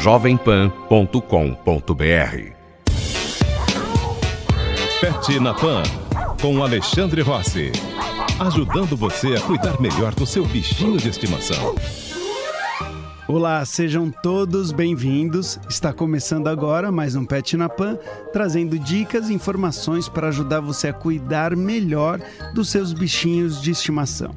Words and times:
jovempan.com.br. 0.00 1.20
Pet 5.00 5.40
na 5.40 5.52
Pan, 5.52 5.82
com 6.40 6.62
Alexandre 6.62 7.20
Rossi. 7.20 7.70
Ajudando 8.38 8.96
você 8.96 9.34
a 9.34 9.40
cuidar 9.42 9.78
melhor 9.78 10.14
do 10.14 10.24
seu 10.24 10.46
bichinho 10.46 10.96
de 10.96 11.10
estimação. 11.10 11.74
Olá, 13.28 13.62
sejam 13.66 14.10
todos 14.10 14.72
bem-vindos. 14.72 15.60
Está 15.68 15.92
começando 15.92 16.48
agora 16.48 16.90
mais 16.90 17.14
um 17.14 17.26
Pet 17.26 17.54
na 17.58 17.68
Pan, 17.68 17.98
trazendo 18.32 18.78
dicas 18.78 19.28
e 19.28 19.34
informações 19.34 20.08
para 20.08 20.28
ajudar 20.28 20.60
você 20.60 20.88
a 20.88 20.94
cuidar 20.94 21.54
melhor 21.54 22.18
dos 22.54 22.70
seus 22.70 22.94
bichinhos 22.94 23.60
de 23.60 23.70
estimação. 23.70 24.34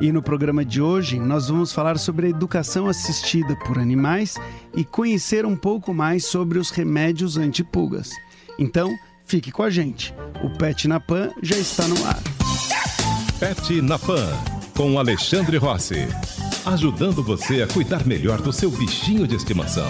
E 0.00 0.10
no 0.10 0.22
programa 0.22 0.64
de 0.64 0.82
hoje 0.82 1.18
nós 1.18 1.48
vamos 1.48 1.72
falar 1.72 1.98
sobre 1.98 2.26
a 2.26 2.30
educação 2.30 2.88
assistida 2.88 3.56
por 3.64 3.78
animais 3.78 4.36
e 4.74 4.84
conhecer 4.84 5.46
um 5.46 5.56
pouco 5.56 5.94
mais 5.94 6.24
sobre 6.24 6.58
os 6.58 6.70
remédios 6.70 7.36
antipulgas. 7.36 8.10
Então, 8.58 8.92
fique 9.24 9.52
com 9.52 9.62
a 9.62 9.70
gente. 9.70 10.14
O 10.42 10.50
Pet 10.50 10.88
na 10.88 10.98
Pan 10.98 11.30
já 11.42 11.56
está 11.56 11.86
no 11.86 12.04
ar. 12.06 12.20
Pet 13.38 13.80
na 13.82 13.98
Pan, 13.98 14.28
com 14.76 14.98
Alexandre 14.98 15.56
Rossi. 15.56 16.08
Ajudando 16.66 17.22
você 17.22 17.62
a 17.62 17.66
cuidar 17.66 18.06
melhor 18.06 18.40
do 18.40 18.52
seu 18.52 18.70
bichinho 18.70 19.26
de 19.26 19.36
estimação. 19.36 19.88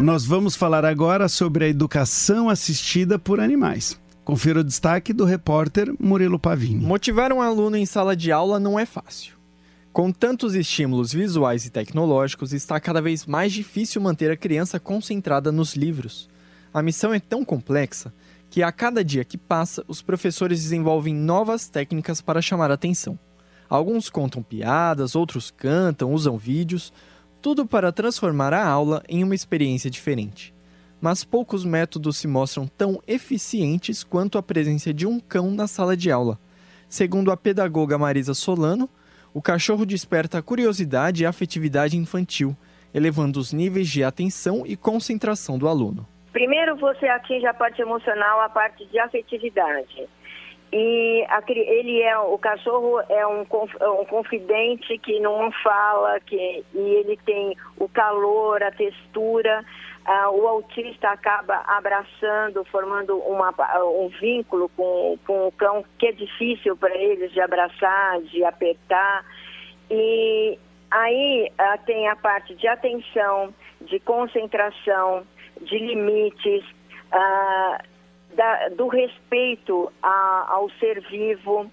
Nós 0.00 0.24
vamos 0.26 0.56
falar 0.56 0.84
agora 0.84 1.28
sobre 1.28 1.64
a 1.64 1.68
educação 1.68 2.48
assistida 2.48 3.18
por 3.18 3.38
animais. 3.38 4.01
Confira 4.24 4.60
o 4.60 4.64
destaque 4.64 5.12
do 5.12 5.24
repórter 5.24 5.92
Murilo 5.98 6.38
Pavini. 6.38 6.84
Motivar 6.84 7.32
um 7.32 7.42
aluno 7.42 7.76
em 7.76 7.84
sala 7.84 8.14
de 8.14 8.30
aula 8.30 8.60
não 8.60 8.78
é 8.78 8.86
fácil. 8.86 9.34
Com 9.92 10.12
tantos 10.12 10.54
estímulos 10.54 11.12
visuais 11.12 11.66
e 11.66 11.70
tecnológicos, 11.70 12.52
está 12.52 12.78
cada 12.78 13.02
vez 13.02 13.26
mais 13.26 13.52
difícil 13.52 14.00
manter 14.00 14.30
a 14.30 14.36
criança 14.36 14.78
concentrada 14.78 15.50
nos 15.50 15.74
livros. 15.74 16.30
A 16.72 16.80
missão 16.82 17.12
é 17.12 17.18
tão 17.18 17.44
complexa 17.44 18.14
que 18.48 18.62
a 18.62 18.70
cada 18.70 19.04
dia 19.04 19.24
que 19.24 19.36
passa, 19.36 19.84
os 19.88 20.00
professores 20.00 20.62
desenvolvem 20.62 21.12
novas 21.12 21.68
técnicas 21.68 22.20
para 22.20 22.40
chamar 22.40 22.70
a 22.70 22.74
atenção. 22.74 23.18
Alguns 23.68 24.08
contam 24.08 24.40
piadas, 24.40 25.16
outros 25.16 25.50
cantam, 25.50 26.12
usam 26.12 26.38
vídeos, 26.38 26.92
tudo 27.40 27.66
para 27.66 27.90
transformar 27.90 28.54
a 28.54 28.64
aula 28.64 29.02
em 29.08 29.24
uma 29.24 29.34
experiência 29.34 29.90
diferente. 29.90 30.54
Mas 31.02 31.24
poucos 31.24 31.64
métodos 31.64 32.16
se 32.16 32.28
mostram 32.28 32.68
tão 32.68 33.02
eficientes 33.08 34.04
quanto 34.04 34.38
a 34.38 34.42
presença 34.42 34.94
de 34.94 35.04
um 35.04 35.18
cão 35.18 35.50
na 35.50 35.66
sala 35.66 35.96
de 35.96 36.12
aula. 36.12 36.38
Segundo 36.88 37.32
a 37.32 37.36
pedagoga 37.36 37.98
Marisa 37.98 38.34
Solano, 38.34 38.88
o 39.34 39.42
cachorro 39.42 39.84
desperta 39.84 40.38
a 40.38 40.42
curiosidade 40.42 41.24
e 41.24 41.26
a 41.26 41.30
afetividade 41.30 41.96
infantil, 41.96 42.56
elevando 42.94 43.40
os 43.40 43.52
níveis 43.52 43.88
de 43.88 44.04
atenção 44.04 44.62
e 44.64 44.76
concentração 44.76 45.58
do 45.58 45.66
aluno. 45.66 46.06
Primeiro 46.32 46.76
você 46.76 47.08
atinge 47.08 47.46
a 47.46 47.54
parte 47.54 47.82
emocional, 47.82 48.40
a 48.40 48.48
parte 48.48 48.86
de 48.86 48.98
afetividade. 49.00 50.08
E 50.72 51.26
ele 51.48 52.00
é 52.00 52.16
o 52.18 52.38
cachorro 52.38 53.00
é 53.08 53.26
um, 53.26 53.44
é 53.80 53.88
um 53.88 54.04
confidente 54.06 54.96
que 54.98 55.20
não 55.20 55.50
fala, 55.62 56.18
que 56.20 56.64
e 56.72 56.78
ele 56.78 57.18
tem 57.26 57.56
o 57.76 57.88
calor, 57.88 58.62
a 58.62 58.70
textura. 58.70 59.64
Uh, 60.06 60.30
o 60.30 60.48
autista 60.48 61.10
acaba 61.10 61.62
abraçando, 61.66 62.64
formando 62.64 63.16
uma, 63.18 63.54
um 63.84 64.08
vínculo 64.08 64.68
com, 64.70 65.16
com 65.24 65.46
o 65.46 65.52
cão 65.52 65.84
que 65.96 66.08
é 66.08 66.12
difícil 66.12 66.76
para 66.76 66.96
eles 66.96 67.32
de 67.32 67.40
abraçar, 67.40 68.20
de 68.22 68.44
apertar. 68.44 69.24
E 69.88 70.58
aí 70.90 71.52
uh, 71.52 71.84
tem 71.86 72.08
a 72.08 72.16
parte 72.16 72.54
de 72.54 72.66
atenção, 72.66 73.54
de 73.80 74.00
concentração, 74.00 75.24
de 75.60 75.78
limites. 75.78 76.64
Uh, 77.12 77.92
da, 78.34 78.68
do 78.70 78.88
respeito 78.88 79.92
a, 80.02 80.46
ao 80.48 80.70
ser 80.78 81.00
vivo. 81.02 81.70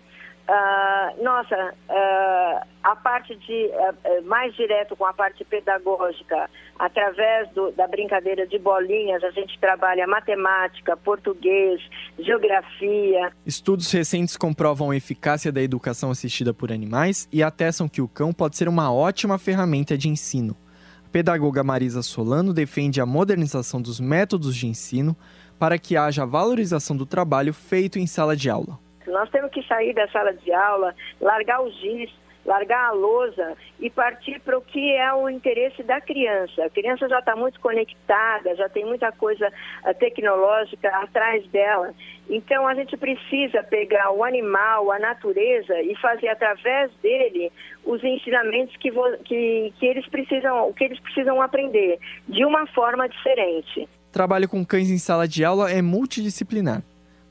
Uh, 0.49 1.23
nossa, 1.23 1.75
uh, 1.89 2.67
a 2.81 2.95
parte 2.95 3.35
de 3.35 3.67
uh, 3.67 4.25
mais 4.27 4.51
direto 4.55 4.95
com 4.95 5.05
a 5.05 5.13
parte 5.13 5.45
pedagógica, 5.45 6.49
através 6.79 7.47
do, 7.51 7.71
da 7.73 7.87
brincadeira 7.87 8.47
de 8.47 8.57
bolinhas, 8.57 9.23
a 9.23 9.29
gente 9.29 9.59
trabalha 9.59 10.07
matemática, 10.07 10.97
português, 10.97 11.79
geografia. 12.17 13.31
Estudos 13.45 13.91
recentes 13.91 14.35
comprovam 14.35 14.89
a 14.89 14.95
eficácia 14.95 15.51
da 15.51 15.61
educação 15.61 16.09
assistida 16.09 16.51
por 16.51 16.71
animais 16.71 17.29
e 17.31 17.43
atestam 17.43 17.87
que 17.87 18.01
o 18.01 18.07
cão 18.07 18.33
pode 18.33 18.57
ser 18.57 18.67
uma 18.67 18.91
ótima 18.91 19.37
ferramenta 19.37 19.95
de 19.95 20.09
ensino. 20.09 20.57
A 21.05 21.09
pedagoga 21.09 21.63
Marisa 21.63 22.01
Solano 22.01 22.55
defende 22.55 22.99
a 22.99 23.05
modernização 23.05 23.79
dos 23.79 23.99
métodos 23.99 24.55
de 24.55 24.65
ensino 24.65 25.15
para 25.59 25.77
que 25.77 25.95
haja 25.95 26.25
valorização 26.25 26.97
do 26.97 27.05
trabalho 27.05 27.53
feito 27.53 27.99
em 27.99 28.07
sala 28.07 28.35
de 28.35 28.49
aula. 28.49 28.88
Nós 29.09 29.29
temos 29.29 29.51
que 29.51 29.63
sair 29.63 29.93
da 29.93 30.07
sala 30.09 30.33
de 30.33 30.51
aula, 30.51 30.95
largar 31.19 31.61
o 31.61 31.69
giz, 31.71 32.09
largar 32.45 32.89
a 32.89 32.91
lousa 32.91 33.55
e 33.79 33.89
partir 33.89 34.39
para 34.41 34.57
o 34.57 34.61
que 34.61 34.93
é 34.93 35.13
o 35.13 35.29
interesse 35.29 35.83
da 35.83 36.01
criança. 36.01 36.65
A 36.65 36.69
criança 36.69 37.07
já 37.07 37.19
está 37.19 37.35
muito 37.35 37.59
conectada, 37.59 38.55
já 38.55 38.67
tem 38.69 38.85
muita 38.85 39.11
coisa 39.11 39.47
uh, 39.47 39.93
tecnológica 39.93 40.89
atrás 40.89 41.45
dela. 41.49 41.93
Então 42.29 42.67
a 42.67 42.73
gente 42.73 42.95
precisa 42.97 43.63
pegar 43.63 44.11
o 44.11 44.23
animal, 44.23 44.91
a 44.91 44.99
natureza 44.99 45.79
e 45.81 45.95
fazer 45.97 46.29
através 46.29 46.91
dele 47.01 47.51
os 47.85 48.03
ensinamentos 48.03 48.75
que, 48.77 48.91
que, 49.25 49.73
que 49.79 49.85
eles 49.85 50.07
precisam, 50.07 50.73
que 50.73 50.83
eles 50.83 50.99
precisam 50.99 51.41
aprender 51.41 51.99
de 52.27 52.45
uma 52.45 52.65
forma 52.67 53.07
diferente. 53.07 53.87
Trabalho 54.11 54.49
com 54.49 54.65
cães 54.65 54.89
em 54.89 54.97
sala 54.97 55.27
de 55.27 55.45
aula 55.45 55.71
é 55.71 55.81
multidisciplinar. 55.81 56.81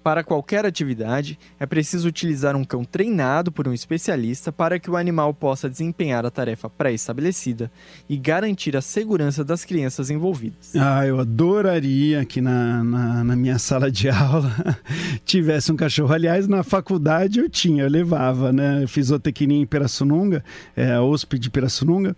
Para 0.03 0.23
qualquer 0.25 0.65
atividade, 0.65 1.39
é 1.59 1.67
preciso 1.67 2.09
utilizar 2.09 2.57
um 2.57 2.65
cão 2.65 2.85
treinado 2.85 3.53
por 3.53 3.69
um 3.69 3.73
especialista 3.73 4.51
para 4.51 4.79
que 4.79 4.91
o 4.91 4.97
animal 4.97 5.35
possa 5.35 5.69
desempenhar 5.69 6.25
a 6.25 6.31
tarefa 6.31 6.71
pré-estabelecida 6.71 7.71
e 8.09 8.17
garantir 8.17 8.77
a 8.77 8.81
segurança 8.81 9.45
das 9.45 9.65
crianças 9.65 10.09
envolvidas. 10.09 10.75
Ah, 10.77 11.07
eu 11.07 11.21
adoraria 11.21 12.25
que 12.25 12.41
na, 12.41 12.83
na, 12.85 13.25
na 13.25 13.37
minha 13.37 13.59
sala 13.59 13.91
de 13.91 14.09
aula 14.09 14.53
tivesse 15.25 15.73
um 15.73 15.77
cachorro. 15.77 16.15
Aliás, 16.15 16.47
na 16.47 16.63
faculdade 16.63 17.41
eu 17.41 17.51
tinha, 17.51 17.83
eu 17.83 17.91
levava, 17.91 18.53
né? 18.53 18.83
Eu 18.83 18.89
fiz 18.89 19.11
em 19.11 19.67
Pirassununga, 19.67 20.45
é, 20.77 20.93
a 20.93 21.03
USP 21.03 21.39
de 21.39 21.51
Pirassununga, 21.51 22.17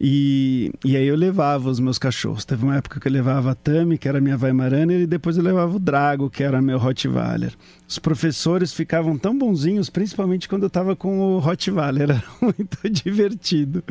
e, 0.00 0.72
e 0.84 0.96
aí 0.96 1.06
eu 1.06 1.16
levava 1.16 1.68
os 1.68 1.78
meus 1.78 1.98
cachorros. 1.98 2.44
Teve 2.44 2.64
uma 2.64 2.76
época 2.76 2.98
que 2.98 3.08
eu 3.08 3.12
levava 3.12 3.50
a 3.50 3.54
Tami, 3.54 3.98
que 3.98 4.08
era 4.08 4.20
minha 4.20 4.36
Weimaraner, 4.36 5.00
e 5.00 5.06
depois 5.06 5.36
eu 5.36 5.42
levava 5.42 5.76
o 5.76 5.78
Drago, 5.78 6.30
que 6.30 6.42
era 6.42 6.60
meu 6.62 6.78
Rottweiler. 6.78 7.17
Rottweiler. 7.18 7.52
Os 7.88 7.98
professores 7.98 8.72
ficavam 8.72 9.16
tão 9.16 9.36
bonzinhos, 9.36 9.88
principalmente 9.88 10.46
quando 10.46 10.64
eu 10.64 10.66
estava 10.66 10.94
com 10.94 11.20
o 11.20 11.38
Rottweiler, 11.38 12.10
era 12.10 12.24
muito 12.40 12.90
divertido. 12.90 13.82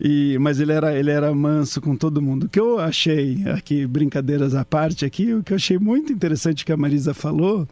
E, 0.00 0.36
mas 0.40 0.58
ele 0.58 0.72
era, 0.72 0.98
ele 0.98 1.10
era 1.10 1.32
manso 1.32 1.80
com 1.80 1.94
todo 1.94 2.20
mundo. 2.20 2.44
O 2.44 2.48
que 2.48 2.58
eu 2.58 2.80
achei, 2.80 3.44
aqui, 3.48 3.86
brincadeiras 3.86 4.54
à 4.54 4.64
parte 4.64 5.04
aqui, 5.04 5.32
o 5.32 5.44
que 5.44 5.52
eu 5.52 5.56
achei 5.56 5.78
muito 5.78 6.12
interessante 6.12 6.64
que 6.64 6.72
a 6.72 6.76
Marisa 6.76 7.14
falou, 7.14 7.62
uh, 7.62 7.68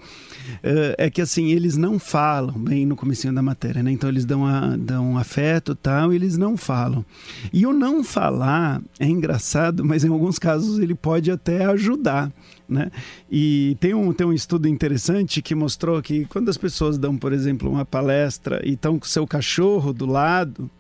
é 0.97 1.11
que 1.11 1.21
assim, 1.21 1.51
eles 1.51 1.77
não 1.77 1.99
falam 1.99 2.55
bem 2.57 2.87
no 2.87 2.95
comecinho 2.95 3.35
da 3.35 3.43
matéria, 3.43 3.83
né? 3.83 3.91
Então 3.91 4.09
eles 4.09 4.25
dão, 4.25 4.47
a, 4.47 4.77
dão 4.77 5.19
afeto 5.19 5.75
tal, 5.75 6.13
e 6.13 6.17
eles 6.17 6.39
não 6.39 6.57
falam. 6.57 7.05
E 7.53 7.67
o 7.67 7.73
não 7.73 8.05
falar 8.05 8.81
é 9.01 9.07
engraçado, 9.07 9.85
mas 9.85 10.05
em 10.05 10.09
alguns 10.09 10.39
casos 10.39 10.79
ele 10.79 10.95
pode 10.95 11.33
até 11.33 11.65
ajudar. 11.65 12.33
Né? 12.69 12.91
E 13.31 13.77
tem 13.81 13.95
um, 13.95 14.13
tem 14.13 14.27
um 14.27 14.33
estudo 14.33 14.69
interessante 14.69 15.41
que 15.41 15.55
mostrou 15.55 16.03
que 16.03 16.27
quando 16.27 16.51
as 16.51 16.59
pessoas 16.59 16.99
dão, 16.99 17.17
por 17.17 17.33
exemplo, 17.33 17.71
uma 17.71 17.85
palestra 17.85 18.61
e 18.63 18.75
estão 18.75 18.99
com 18.99 19.07
seu 19.07 19.27
cachorro 19.27 19.93
do 19.93 20.05
lado, 20.05 20.71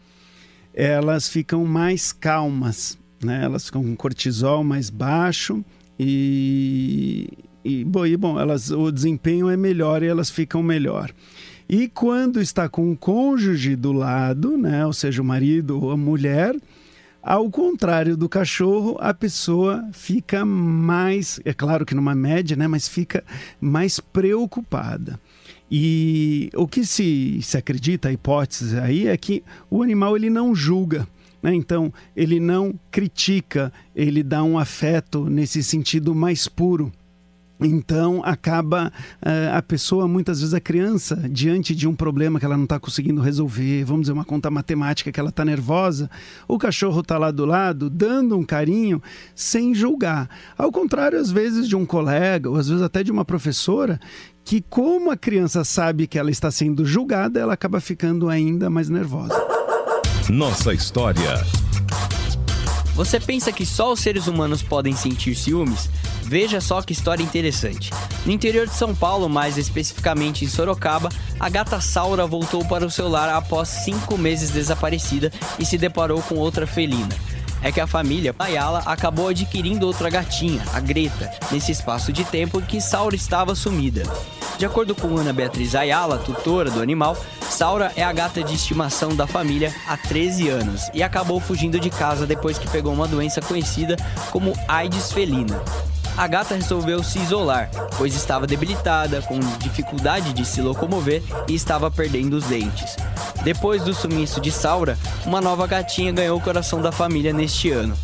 elas 0.74 1.28
ficam 1.28 1.64
mais 1.64 2.12
calmas, 2.12 2.98
né? 3.24 3.42
elas 3.42 3.66
ficam 3.66 3.82
com 3.82 3.96
cortisol 3.96 4.62
mais 4.62 4.90
baixo 4.90 5.64
e, 5.98 7.28
e, 7.64 7.84
bom, 7.84 8.04
e 8.06 8.16
bom 8.16 8.38
elas, 8.38 8.70
o 8.70 8.92
desempenho 8.92 9.48
é 9.48 9.56
melhor 9.56 10.02
e 10.02 10.06
elas 10.06 10.30
ficam 10.30 10.62
melhor. 10.62 11.10
E 11.68 11.88
quando 11.88 12.40
está 12.40 12.68
com 12.68 12.90
o 12.90 12.96
cônjuge 12.96 13.76
do 13.76 13.92
lado, 13.92 14.56
né, 14.56 14.86
ou 14.86 14.92
seja, 14.92 15.20
o 15.20 15.24
marido 15.24 15.78
ou 15.82 15.90
a 15.90 15.96
mulher, 15.98 16.56
ao 17.30 17.50
contrário 17.50 18.16
do 18.16 18.26
cachorro, 18.26 18.96
a 18.98 19.12
pessoa 19.12 19.86
fica 19.92 20.46
mais, 20.46 21.38
é 21.44 21.52
claro 21.52 21.84
que 21.84 21.94
numa 21.94 22.14
média, 22.14 22.56
né, 22.56 22.66
mas 22.66 22.88
fica 22.88 23.22
mais 23.60 24.00
preocupada. 24.00 25.20
E 25.70 26.48
o 26.56 26.66
que 26.66 26.86
se, 26.86 27.38
se 27.42 27.58
acredita, 27.58 28.08
a 28.08 28.12
hipótese 28.12 28.78
aí, 28.78 29.08
é 29.08 29.16
que 29.18 29.44
o 29.68 29.82
animal 29.82 30.16
ele 30.16 30.30
não 30.30 30.54
julga. 30.54 31.06
Né? 31.42 31.54
Então, 31.54 31.92
ele 32.16 32.40
não 32.40 32.74
critica, 32.90 33.70
ele 33.94 34.22
dá 34.22 34.42
um 34.42 34.58
afeto 34.58 35.28
nesse 35.28 35.62
sentido 35.62 36.14
mais 36.14 36.48
puro. 36.48 36.90
Então, 37.60 38.22
acaba 38.24 38.92
uh, 39.20 39.56
a 39.56 39.62
pessoa, 39.62 40.06
muitas 40.06 40.40
vezes 40.40 40.54
a 40.54 40.60
criança, 40.60 41.16
diante 41.28 41.74
de 41.74 41.88
um 41.88 41.94
problema 41.94 42.38
que 42.38 42.44
ela 42.44 42.56
não 42.56 42.64
está 42.64 42.78
conseguindo 42.78 43.20
resolver, 43.20 43.84
vamos 43.84 44.02
dizer, 44.02 44.12
uma 44.12 44.24
conta 44.24 44.50
matemática 44.50 45.10
que 45.10 45.18
ela 45.18 45.30
está 45.30 45.44
nervosa, 45.44 46.08
o 46.46 46.56
cachorro 46.56 47.00
está 47.00 47.18
lá 47.18 47.30
do 47.30 47.44
lado, 47.44 47.90
dando 47.90 48.36
um 48.38 48.44
carinho, 48.44 49.02
sem 49.34 49.74
julgar. 49.74 50.28
Ao 50.56 50.70
contrário, 50.70 51.18
às 51.18 51.30
vezes, 51.30 51.68
de 51.68 51.74
um 51.74 51.84
colega, 51.84 52.48
ou 52.48 52.56
às 52.56 52.68
vezes 52.68 52.82
até 52.82 53.02
de 53.02 53.10
uma 53.10 53.24
professora, 53.24 53.98
que, 54.44 54.62
como 54.62 55.10
a 55.10 55.16
criança 55.16 55.64
sabe 55.64 56.06
que 56.06 56.18
ela 56.18 56.30
está 56.30 56.50
sendo 56.50 56.84
julgada, 56.84 57.40
ela 57.40 57.54
acaba 57.54 57.80
ficando 57.80 58.28
ainda 58.28 58.70
mais 58.70 58.88
nervosa. 58.88 59.34
Nossa 60.30 60.72
história. 60.72 61.67
Você 62.98 63.20
pensa 63.20 63.52
que 63.52 63.64
só 63.64 63.92
os 63.92 64.00
seres 64.00 64.26
humanos 64.26 64.60
podem 64.60 64.92
sentir 64.92 65.36
ciúmes? 65.36 65.88
Veja 66.24 66.60
só 66.60 66.82
que 66.82 66.92
história 66.92 67.22
interessante. 67.22 67.92
No 68.26 68.32
interior 68.32 68.66
de 68.66 68.74
São 68.74 68.92
Paulo, 68.92 69.28
mais 69.28 69.56
especificamente 69.56 70.44
em 70.44 70.48
Sorocaba, 70.48 71.08
a 71.38 71.48
gata 71.48 71.80
Saura 71.80 72.26
voltou 72.26 72.64
para 72.64 72.84
o 72.84 72.90
seu 72.90 73.06
lar 73.08 73.28
após 73.28 73.68
cinco 73.68 74.18
meses 74.18 74.50
desaparecida 74.50 75.32
e 75.60 75.64
se 75.64 75.78
deparou 75.78 76.20
com 76.22 76.34
outra 76.34 76.66
felina 76.66 77.14
é 77.62 77.72
que 77.72 77.80
a 77.80 77.86
família 77.86 78.34
Ayala 78.38 78.82
acabou 78.86 79.28
adquirindo 79.28 79.86
outra 79.86 80.08
gatinha, 80.08 80.62
a 80.72 80.80
Greta, 80.80 81.30
nesse 81.50 81.72
espaço 81.72 82.12
de 82.12 82.24
tempo 82.24 82.60
em 82.60 82.64
que 82.64 82.80
Saura 82.80 83.16
estava 83.16 83.54
sumida. 83.54 84.04
De 84.58 84.66
acordo 84.66 84.94
com 84.94 85.16
Ana 85.16 85.32
Beatriz 85.32 85.74
Ayala, 85.74 86.18
tutora 86.18 86.70
do 86.70 86.80
animal, 86.80 87.16
Saura 87.58 87.92
é 87.96 88.04
a 88.04 88.12
gata 88.12 88.40
de 88.40 88.54
estimação 88.54 89.16
da 89.16 89.26
família 89.26 89.74
há 89.84 89.96
13 89.96 90.48
anos 90.48 90.88
e 90.94 91.02
acabou 91.02 91.40
fugindo 91.40 91.80
de 91.80 91.90
casa 91.90 92.24
depois 92.24 92.56
que 92.56 92.70
pegou 92.70 92.92
uma 92.92 93.08
doença 93.08 93.40
conhecida 93.40 93.96
como 94.30 94.56
AIDS 94.68 95.10
felina 95.12 95.60
a 96.18 96.26
gata 96.26 96.56
resolveu 96.56 97.04
se 97.04 97.20
isolar, 97.20 97.70
pois 97.96 98.12
estava 98.16 98.44
debilitada, 98.44 99.22
com 99.22 99.38
dificuldade 99.58 100.32
de 100.32 100.44
se 100.44 100.60
locomover 100.60 101.22
e 101.46 101.54
estava 101.54 101.88
perdendo 101.92 102.34
os 102.34 102.44
dentes. 102.46 102.96
Depois 103.44 103.84
do 103.84 103.94
sumiço 103.94 104.40
de 104.40 104.50
Saura, 104.50 104.98
uma 105.24 105.40
nova 105.40 105.64
gatinha 105.68 106.10
ganhou 106.10 106.36
o 106.36 106.40
coração 106.40 106.82
da 106.82 106.90
família 106.90 107.32
neste 107.32 107.70
ano. 107.70 107.96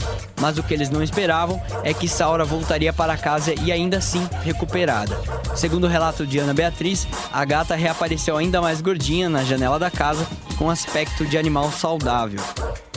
Mas 0.44 0.58
o 0.58 0.62
que 0.62 0.74
eles 0.74 0.90
não 0.90 1.02
esperavam 1.02 1.58
é 1.82 1.94
que 1.94 2.06
Saura 2.06 2.44
voltaria 2.44 2.92
para 2.92 3.16
casa 3.16 3.54
e 3.62 3.72
ainda 3.72 3.96
assim 3.96 4.28
recuperada. 4.42 5.18
Segundo 5.56 5.84
o 5.84 5.88
relato 5.88 6.26
de 6.26 6.38
Ana 6.38 6.52
Beatriz, 6.52 7.08
a 7.32 7.42
gata 7.46 7.74
reapareceu 7.74 8.36
ainda 8.36 8.60
mais 8.60 8.82
gordinha 8.82 9.30
na 9.30 9.42
janela 9.42 9.78
da 9.78 9.90
casa, 9.90 10.26
com 10.54 10.70
aspecto 10.70 11.26
de 11.26 11.36
animal 11.36 11.70
saudável. 11.70 12.40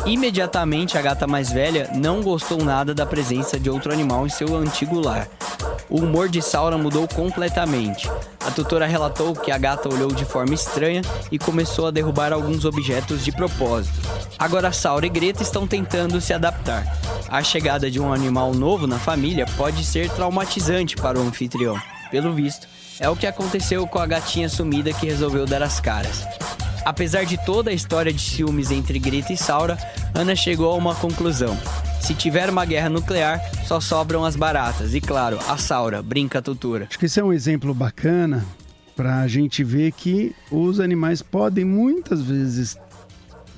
Imediatamente, 0.06 0.98
a 0.98 1.02
gata 1.02 1.28
mais 1.28 1.52
velha 1.52 1.90
não 1.94 2.22
gostou 2.22 2.64
nada 2.64 2.94
da 2.94 3.06
presença 3.06 3.60
de 3.60 3.70
outro 3.70 3.92
animal 3.92 4.26
em 4.26 4.30
seu 4.30 4.56
antigo 4.56 5.00
lar. 5.00 5.28
O 5.90 6.02
humor 6.02 6.30
de 6.30 6.42
Saura 6.42 6.78
mudou 6.78 7.08
completamente. 7.08 8.10
A 8.46 8.52
tutora 8.52 8.86
relatou 8.86 9.34
que 9.34 9.52
a 9.52 9.58
gata 9.58 9.90
olhou 9.90 10.12
de 10.12 10.26
forma 10.26 10.54
estranha 10.54 11.02
e 11.32 11.38
começou 11.38 11.88
a 11.88 11.92
derrubar 11.92 12.32
alguns 12.32 12.66
objetos 12.66 13.24
de 13.24 13.32
propósito. 13.32 14.00
Agora 14.38 14.72
Saura 14.72 15.06
e 15.06 15.10
Greta 15.10 15.44
estão 15.44 15.68
tentando 15.68 16.22
se 16.22 16.34
adaptar. 16.34 16.86
A 17.30 17.44
chegada 17.44 17.92
de 17.92 18.00
um 18.00 18.14
animal 18.14 18.54
novo 18.54 18.88
na 18.88 19.00
família 19.00 19.46
pode 19.58 19.84
ser 19.84 20.10
traumatizante 20.12 20.96
para 20.96 21.20
o 21.20 21.22
anfitrião. 21.22 21.78
Pelo 22.10 22.34
visto, 22.34 22.68
é 23.00 23.10
o 23.10 23.16
que 23.16 23.28
aconteceu 23.28 23.86
com 23.88 24.00
a 24.00 24.08
gatinha 24.08 24.48
sumida 24.48 24.94
que 24.94 25.06
resolveu 25.06 25.46
dar 25.46 25.62
as 25.62 25.80
caras. 25.80 26.26
Apesar 26.88 27.26
de 27.26 27.38
toda 27.44 27.70
a 27.70 27.74
história 27.74 28.14
de 28.14 28.22
ciúmes 28.22 28.72
entre 28.72 28.98
Greta 28.98 29.34
e 29.34 29.38
Saura, 29.38 29.78
Ana 30.16 30.38
chegou 30.38 30.72
a 30.72 30.76
uma 30.76 30.96
conclusão. 30.96 31.60
Se 32.00 32.16
tiver 32.16 32.50
uma 32.50 32.64
guerra 32.64 32.90
nuclear, 32.90 33.42
só 33.66 33.82
sobram 33.82 34.24
as 34.24 34.38
baratas. 34.38 34.96
E 34.96 35.02
claro, 35.02 35.38
a 35.50 35.58
Saura, 35.58 36.02
brinca 36.02 36.40
a 36.40 36.42
tutora. 36.42 36.88
Acho 36.90 36.98
que 36.98 37.08
esse 37.08 37.20
é 37.20 37.24
um 37.26 37.34
exemplo 37.34 37.74
bacana 37.74 38.46
para 38.96 39.20
a 39.20 39.28
gente 39.28 39.66
ver 39.66 39.92
que 39.92 40.34
os 40.50 40.80
animais 40.80 41.22
podem 41.22 41.66
muitas 41.66 42.22
vezes 42.22 42.78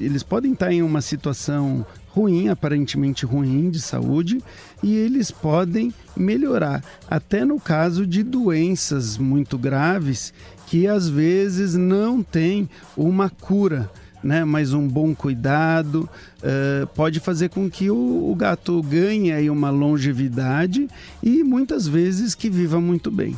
eles 0.01 0.23
podem 0.23 0.53
estar 0.53 0.71
em 0.71 0.81
uma 0.81 1.01
situação 1.01 1.85
ruim, 2.07 2.47
aparentemente 2.47 3.25
ruim 3.25 3.69
de 3.69 3.79
saúde, 3.79 4.41
e 4.81 4.95
eles 4.95 5.29
podem 5.29 5.93
melhorar, 6.15 6.83
até 7.07 7.45
no 7.45 7.59
caso 7.59 8.07
de 8.07 8.23
doenças 8.23 9.17
muito 9.17 9.57
graves 9.57 10.33
que 10.69 10.85
às 10.85 11.09
vezes 11.09 11.73
não 11.73 12.21
tem 12.21 12.69
uma 12.95 13.27
cura. 13.29 13.89
Né, 14.21 14.43
mas 14.43 14.73
um 14.73 14.85
bom 14.85 15.15
cuidado 15.15 16.09
uh, 16.43 16.85
pode 16.87 17.21
fazer 17.21 17.47
com 17.47 17.69
que 17.69 17.89
o, 17.89 18.29
o, 18.29 18.35
gato 18.35 18.83
ganhe 18.83 19.31
aí 19.31 19.49
uma 19.49 19.69
longevidade 19.69 20.89
e 21.23 21.41
muitas 21.41 21.87
vezes 21.87 22.35
que 22.35 22.49
viva 22.49 22.81
muito 22.81 23.09
bem 23.09 23.37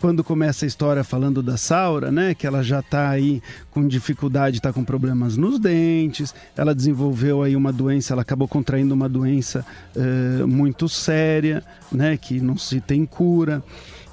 quando 0.00 0.22
começa 0.22 0.64
a 0.64 0.68
história 0.68 1.02
falando 1.02 1.42
da 1.42 1.56
Saura, 1.56 2.12
né, 2.12 2.32
que 2.32 2.46
ela 2.46 2.62
já 2.62 2.78
está 2.78 3.10
aí 3.10 3.42
com 3.72 3.86
dificuldade, 3.88 4.58
está 4.58 4.72
com 4.72 4.84
problemas 4.84 5.36
nos 5.36 5.58
dentes, 5.58 6.32
ela 6.56 6.76
desenvolveu 6.76 7.42
aí 7.42 7.56
uma 7.56 7.72
doença, 7.72 8.14
ela 8.14 8.22
acabou 8.22 8.46
contraindo 8.46 8.94
uma 8.94 9.08
doença 9.08 9.66
uh, 9.96 10.46
muito 10.46 10.88
séria, 10.88 11.60
né, 11.90 12.16
que 12.16 12.40
não 12.40 12.56
se 12.56 12.80
tem 12.80 13.04
cura. 13.04 13.64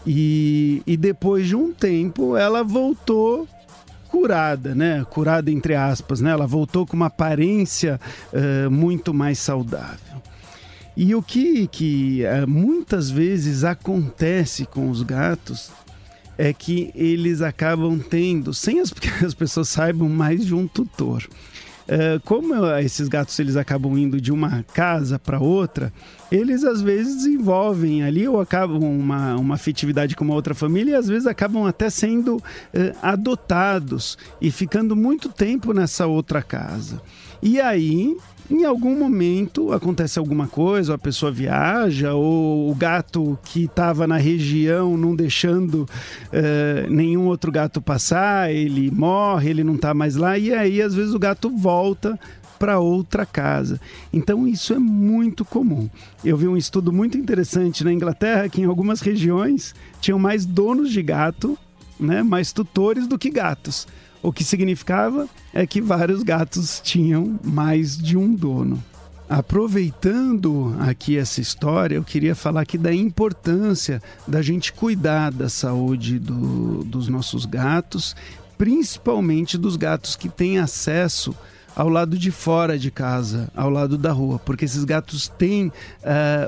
E, 0.10 0.82
e 0.88 0.96
depois 0.96 1.48
de 1.48 1.56
um 1.56 1.74
tempo 1.74 2.38
ela 2.38 2.64
voltou 2.64 3.46
curada, 4.08 4.74
né? 4.74 5.06
Curada 5.10 5.52
entre 5.52 5.76
aspas, 5.76 6.22
né? 6.22 6.32
Ela 6.32 6.48
voltou 6.48 6.88
com 6.88 6.96
uma 6.96 7.08
aparência 7.08 8.00
uh, 8.32 8.72
muito 8.72 9.14
mais 9.14 9.38
saudável. 9.38 10.22
E 10.96 11.14
o 11.14 11.22
que, 11.22 11.68
que 11.68 12.24
uh, 12.24 12.50
muitas 12.50 13.10
vezes 13.10 13.66
acontece 13.66 14.66
com 14.66 14.90
os 14.90 15.04
gatos 15.04 15.72
é 16.38 16.54
que 16.54 16.90
eles 16.96 17.42
acabam 17.42 18.00
tendo, 18.00 18.54
sem 18.54 18.80
as, 18.80 18.94
as 19.26 19.34
pessoas 19.34 19.68
saibam, 19.68 20.08
mais 20.08 20.46
de 20.46 20.56
um 20.56 20.68
tutor. 20.68 21.28
Uh, 21.84 22.20
como 22.24 22.54
esses 22.78 23.10
gatos 23.10 23.38
eles 23.40 23.58
acabam 23.58 23.98
indo 23.98 24.22
de 24.22 24.32
uma 24.32 24.64
casa 24.74 25.20
para 25.20 25.38
outra, 25.38 25.92
eles 26.32 26.64
às 26.64 26.82
vezes 26.82 27.18
desenvolvem 27.18 28.04
ali 28.04 28.28
ou 28.28 28.40
acabam 28.40 28.84
uma, 28.84 29.36
uma 29.36 29.56
afetividade 29.56 30.16
com 30.16 30.26
uma 30.26 30.34
outra 30.34 30.54
família 30.54 30.92
e 30.92 30.96
às 30.96 31.08
vezes 31.08 31.28
acabam 31.28 31.66
até 31.66 31.90
sendo 31.90 32.38
uh, 32.38 32.42
adotados 33.02 34.18
e 34.42 34.52
ficando 34.52 34.96
muito 34.96 35.30
tempo 35.30 35.74
nessa 35.74 36.06
outra 36.08 36.42
casa. 36.42 37.02
E 37.42 37.60
aí 37.62 38.16
em 38.50 38.64
algum 38.64 38.98
momento 38.98 39.74
acontece 39.74 40.18
alguma 40.18 40.48
coisa, 40.48 40.96
a 40.96 40.98
pessoa 40.98 41.30
viaja, 41.32 42.14
ou 42.14 42.72
o 42.72 42.76
gato 42.76 43.38
que 43.44 43.66
estava 43.66 44.08
na 44.08 44.16
região 44.16 44.98
não 44.98 45.14
deixando 45.14 45.82
uh, 45.84 46.90
nenhum 46.90 47.26
outro 47.26 47.52
gato 47.52 47.82
passar, 47.82 48.50
ele 48.54 48.90
morre, 48.90 49.50
ele 49.50 49.66
não 49.66 49.76
está 49.76 49.94
mais 49.94 50.16
lá, 50.16 50.38
e 50.38 50.54
aí 50.54 50.82
às 50.82 50.96
vezes 50.96 51.14
o 51.14 51.20
gato 51.20 51.50
volta 51.50 52.18
para 52.58 52.80
outra 52.80 53.26
casa. 53.26 53.80
Então 54.12 54.48
isso 54.48 54.74
é 54.74 54.80
muito 54.80 55.46
comum. 55.46 55.90
Eu 56.24 56.38
vi 56.38 56.48
um 56.48 56.58
estudo 56.58 56.92
muito 56.92 57.18
interessante 57.18 57.84
na 57.84 57.94
Inglaterra 57.94 58.50
que 58.50 58.62
em 58.62 58.66
algumas 58.66 59.02
regiões 59.02 59.74
tinham 60.02 60.20
mais 60.20 60.46
donos 60.46 60.92
de 60.92 61.02
gato, 61.02 61.58
né, 62.00 62.24
mais 62.24 62.52
tutores 62.52 63.08
do 63.08 63.18
que 63.18 63.30
gatos. 63.30 63.88
O 64.22 64.34
que 64.34 64.44
significava 64.44 65.28
é 65.54 65.66
que 65.66 65.80
vários 65.80 66.24
gatos 66.24 66.82
tinham 66.84 67.40
mais 67.44 67.98
de 67.98 68.18
um 68.18 68.34
dono. 68.34 68.84
Aproveitando 69.30 70.74
aqui 70.80 71.18
essa 71.18 71.42
história, 71.42 71.96
eu 71.96 72.04
queria 72.04 72.34
falar 72.34 72.62
aqui 72.62 72.78
da 72.78 72.94
importância 72.94 74.02
da 74.26 74.42
gente 74.42 74.72
cuidar 74.72 75.34
da 75.34 75.50
saúde 75.50 76.18
do, 76.18 76.84
dos 76.86 77.10
nossos 77.10 77.46
gatos, 77.46 78.16
principalmente 78.58 79.58
dos 79.58 79.76
gatos 79.76 80.16
que 80.16 80.30
têm 80.30 80.60
acesso 80.60 81.36
ao 81.78 81.90
lado 81.90 82.18
de 82.18 82.32
fora 82.32 82.76
de 82.76 82.90
casa, 82.90 83.52
ao 83.56 83.70
lado 83.70 84.00
da 84.00 84.12
rua, 84.12 84.40
porque 84.40 84.66
esses 84.66 84.84
gatos 84.84 85.28
têm 85.28 85.68
uh, 85.68 85.72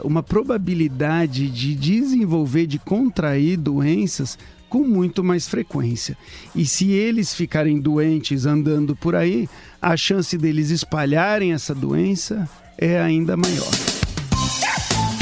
uma 0.03 0.24
probabilidade 0.24 1.48
de 1.48 1.75
desenvolver, 1.75 2.65
de 2.65 2.79
contrair 2.79 3.55
doenças 3.55 4.39
com 4.67 4.79
muito 4.79 5.24
mais 5.24 5.48
frequência. 5.48 6.17
E 6.55 6.65
se 6.65 6.89
eles 6.89 7.31
ficarem 7.31 7.79
doentes 7.79 8.48
andando 8.48 8.95
por 8.95 9.15
aí, 9.15 9.48
a 9.79 9.95
chance 9.95 10.36
deles 10.36 10.71
espalharem 10.71 11.53
essa 11.53 11.75
doença 11.75 12.50
é 12.75 13.00
ainda 13.00 13.38
maior. 13.38 13.69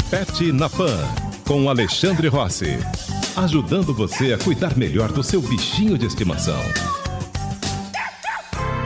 Pet 0.08 0.50
na 0.52 0.70
Pan, 0.70 0.96
com 1.46 1.68
Alexandre 1.68 2.28
Rossi. 2.28 2.78
Ajudando 3.36 3.92
você 3.92 4.32
a 4.32 4.38
cuidar 4.38 4.74
melhor 4.74 5.12
do 5.12 5.22
seu 5.22 5.42
bichinho 5.42 5.98
de 5.98 6.06
estimação. 6.06 6.58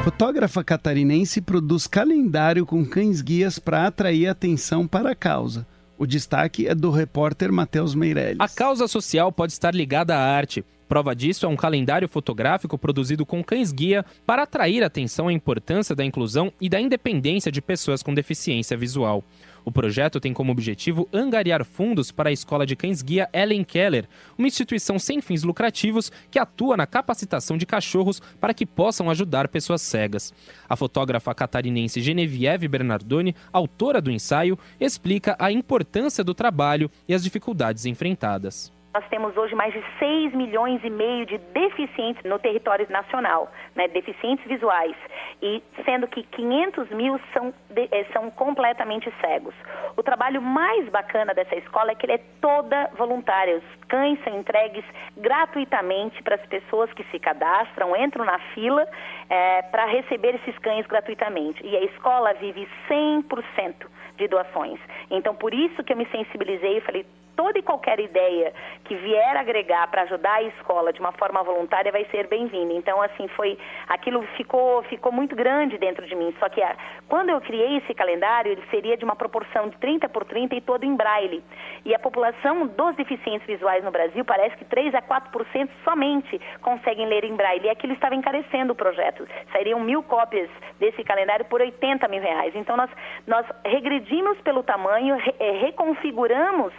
Fotógrafa 0.04 0.64
catarinense 0.64 1.40
produz 1.40 1.87
calendário 1.87 2.66
com 2.66 2.85
cães-guias 2.85 3.61
para 3.61 3.87
atrair 3.87 4.26
atenção 4.26 4.85
para 4.85 5.12
a 5.12 5.14
causa. 5.14 5.64
O 5.97 6.04
destaque 6.04 6.66
é 6.66 6.75
do 6.75 6.90
repórter 6.90 7.52
Matheus 7.52 7.94
Meirelles. 7.94 8.40
A 8.40 8.49
causa 8.49 8.88
social 8.88 9.30
pode 9.30 9.52
estar 9.52 9.73
ligada 9.73 10.16
à 10.16 10.18
arte. 10.18 10.64
Prova 10.88 11.14
disso 11.14 11.47
é 11.47 11.49
um 11.49 11.54
calendário 11.54 12.09
fotográfico 12.09 12.76
produzido 12.76 13.25
com 13.25 13.44
cães-guia 13.44 14.04
para 14.26 14.42
atrair 14.42 14.82
atenção 14.82 15.28
à 15.28 15.32
importância 15.32 15.94
da 15.94 16.04
inclusão 16.04 16.52
e 16.61 16.68
da 16.68 16.80
independência 16.80 17.52
de 17.52 17.62
pessoas 17.62 18.02
com 18.02 18.12
deficiência 18.12 18.76
visual. 18.76 19.23
O 19.64 19.73
projeto 19.73 20.21
tem 20.21 20.33
como 20.33 20.52
objetivo 20.52 21.09
angariar 21.12 21.64
fundos 21.64 22.11
para 22.11 22.31
a 22.31 22.33
Escola 22.33 22.66
de 22.66 22.76
Cães 22.76 23.02
Guia 23.02 23.28
Ellen 23.33 23.64
Keller, 23.64 24.09
uma 24.37 24.49
instituição 24.49 24.99
sem 24.99 25.21
fins 25.21 25.42
lucrativos 25.42 26.11
que 26.31 26.38
atua 26.38 26.76
na 26.76 26.87
capacitação 26.87 27.57
de 27.57 27.66
cachorros 27.66 28.21
para 28.40 28.54
que 28.54 28.66
possam 28.66 29.09
ajudar 29.11 29.49
pessoas 29.49 29.83
cegas. 29.83 30.33
A 30.69 30.76
fotógrafa 30.76 31.35
catarinense 31.35 32.00
Genevieve 32.00 32.69
Bernardoni, 32.69 33.35
autora 33.52 34.00
do 34.00 34.11
ensaio, 34.11 34.59
explica 34.81 35.37
a 35.38 35.52
importância 35.52 36.25
do 36.25 36.35
trabalho 36.35 36.90
e 37.09 37.14
as 37.14 37.23
dificuldades 37.23 37.87
enfrentadas. 37.87 38.73
Nós 38.95 39.09
temos 39.09 39.35
hoje 39.39 39.55
mais 39.55 39.73
de 39.73 39.83
6 39.99 40.35
milhões 40.35 40.85
e 40.85 40.91
meio 40.91 41.25
de 41.25 41.39
deficientes 41.39 42.23
no 42.25 42.39
território 42.39 42.87
nacional, 42.91 43.51
né, 43.75 43.89
deficientes 43.89 44.45
visuais, 44.47 44.95
e 45.41 45.63
sendo 45.87 46.07
que 46.07 46.23
500 46.25 46.91
mil 46.91 47.19
são, 47.33 47.55
de, 47.71 47.89
eh, 47.91 48.05
são 48.13 48.31
completamente 48.31 49.11
cegos. 49.19 49.55
O 49.97 50.03
trabalho 50.03 50.43
mais 50.43 50.87
bacana 50.91 51.33
dessa 51.33 51.57
escola 51.57 51.93
é 51.93 51.95
que 51.95 52.05
ele 52.05 52.13
é 52.13 52.21
toda 52.43 52.91
voluntária. 52.99 53.57
Os 53.57 53.85
cães 53.89 54.23
são 54.25 54.39
entregues 54.39 54.85
gratuitamente 55.17 56.23
para 56.23 56.35
as 56.35 56.47
pessoas 56.47 56.93
que 56.93 57.05
se 57.05 57.19
cadastram, 57.19 57.97
entram 57.97 58.27
na 58.27 58.39
fila 58.55 58.87
é, 59.31 59.63
para 59.63 59.87
receber 59.87 60.35
esses 60.35 60.59
cães 60.59 60.87
gratuitamente. 60.87 61.65
E 61.67 61.75
a 61.75 61.83
escola 61.85 62.35
vive 62.35 62.69
100% 62.91 63.87
de 64.19 64.29
doações. 64.29 64.79
Então, 65.11 65.35
por 65.35 65.55
isso 65.55 65.83
que 65.83 65.95
eu 65.95 65.97
me 65.97 66.07
sensibilizei 66.07 66.77
e 66.77 66.81
falei, 66.83 67.07
toda 67.37 67.59
e 67.59 67.62
qualquer 67.62 68.01
ideia 68.01 68.53
que 68.85 68.95
vier 68.95 69.37
agregar 69.37 69.87
para 69.89 70.03
ajudar 70.03 70.35
a 70.35 70.43
escola 70.43 70.93
de 70.93 71.01
uma 71.01 71.12
forma 71.12 71.43
voluntária 71.43 71.93
vai 71.93 72.05
ser 72.07 72.27
bem-vinda. 72.27 72.73
Então, 72.73 73.01
assim, 73.01 73.29
foi 73.29 73.59
aquilo 73.89 74.23
ficou 74.37 74.83
ficou 74.85 75.12
muito 75.12 75.35
grande 75.35 75.79
dentro 75.79 76.07
de 76.07 76.15
mim. 76.15 76.35
Só 76.39 76.49
que 76.49 76.62
a, 76.62 76.77
quando 77.09 77.31
eu 77.31 77.41
criei 77.41 77.79
esse 77.79 77.95
calendário, 77.95 78.53
ele 78.53 78.62
seria 78.71 78.97
de 78.97 79.05
uma 79.05 79.17
proporção 79.17 79.69
de 79.69 79.77
30 79.79 80.09
por 80.09 80.25
30 80.25 80.55
e 80.55 80.61
todo 80.61 80.85
em 80.85 80.95
braille. 80.95 81.43
E 81.85 81.95
a 81.95 81.99
população 81.99 82.67
dos 82.67 82.95
deficientes 82.97 83.47
visuais 83.47 83.85
no 83.85 83.91
Brasil 83.91 84.25
parece 84.25 84.57
que 84.57 84.65
3 84.65 84.95
a 84.95 85.03
4% 85.03 85.69
somente 85.85 86.41
conseguem 86.61 87.07
ler 87.07 87.25
em 87.25 87.35
braille. 87.35 87.67
E 87.67 87.71
aquilo 87.71 87.93
estava 87.93 88.15
encarecendo 88.15 88.73
o 88.73 88.77
projeto. 88.77 89.27
Sairiam 89.53 89.81
mil 89.81 90.03
cópias 90.03 90.49
desse 90.79 91.03
calendário 91.05 91.45
por 91.47 91.61
80 91.61 92.07
mil 92.09 92.23
reais. 92.23 92.55
Então, 92.55 92.77
nós, 92.77 92.91
nós 93.27 93.47
regredimos 93.65 94.41
pelo 94.41 94.62
tamanho, 94.62 95.17
re, 95.17 95.35
eh, 95.39 95.53
reconfiguramos 95.61 96.73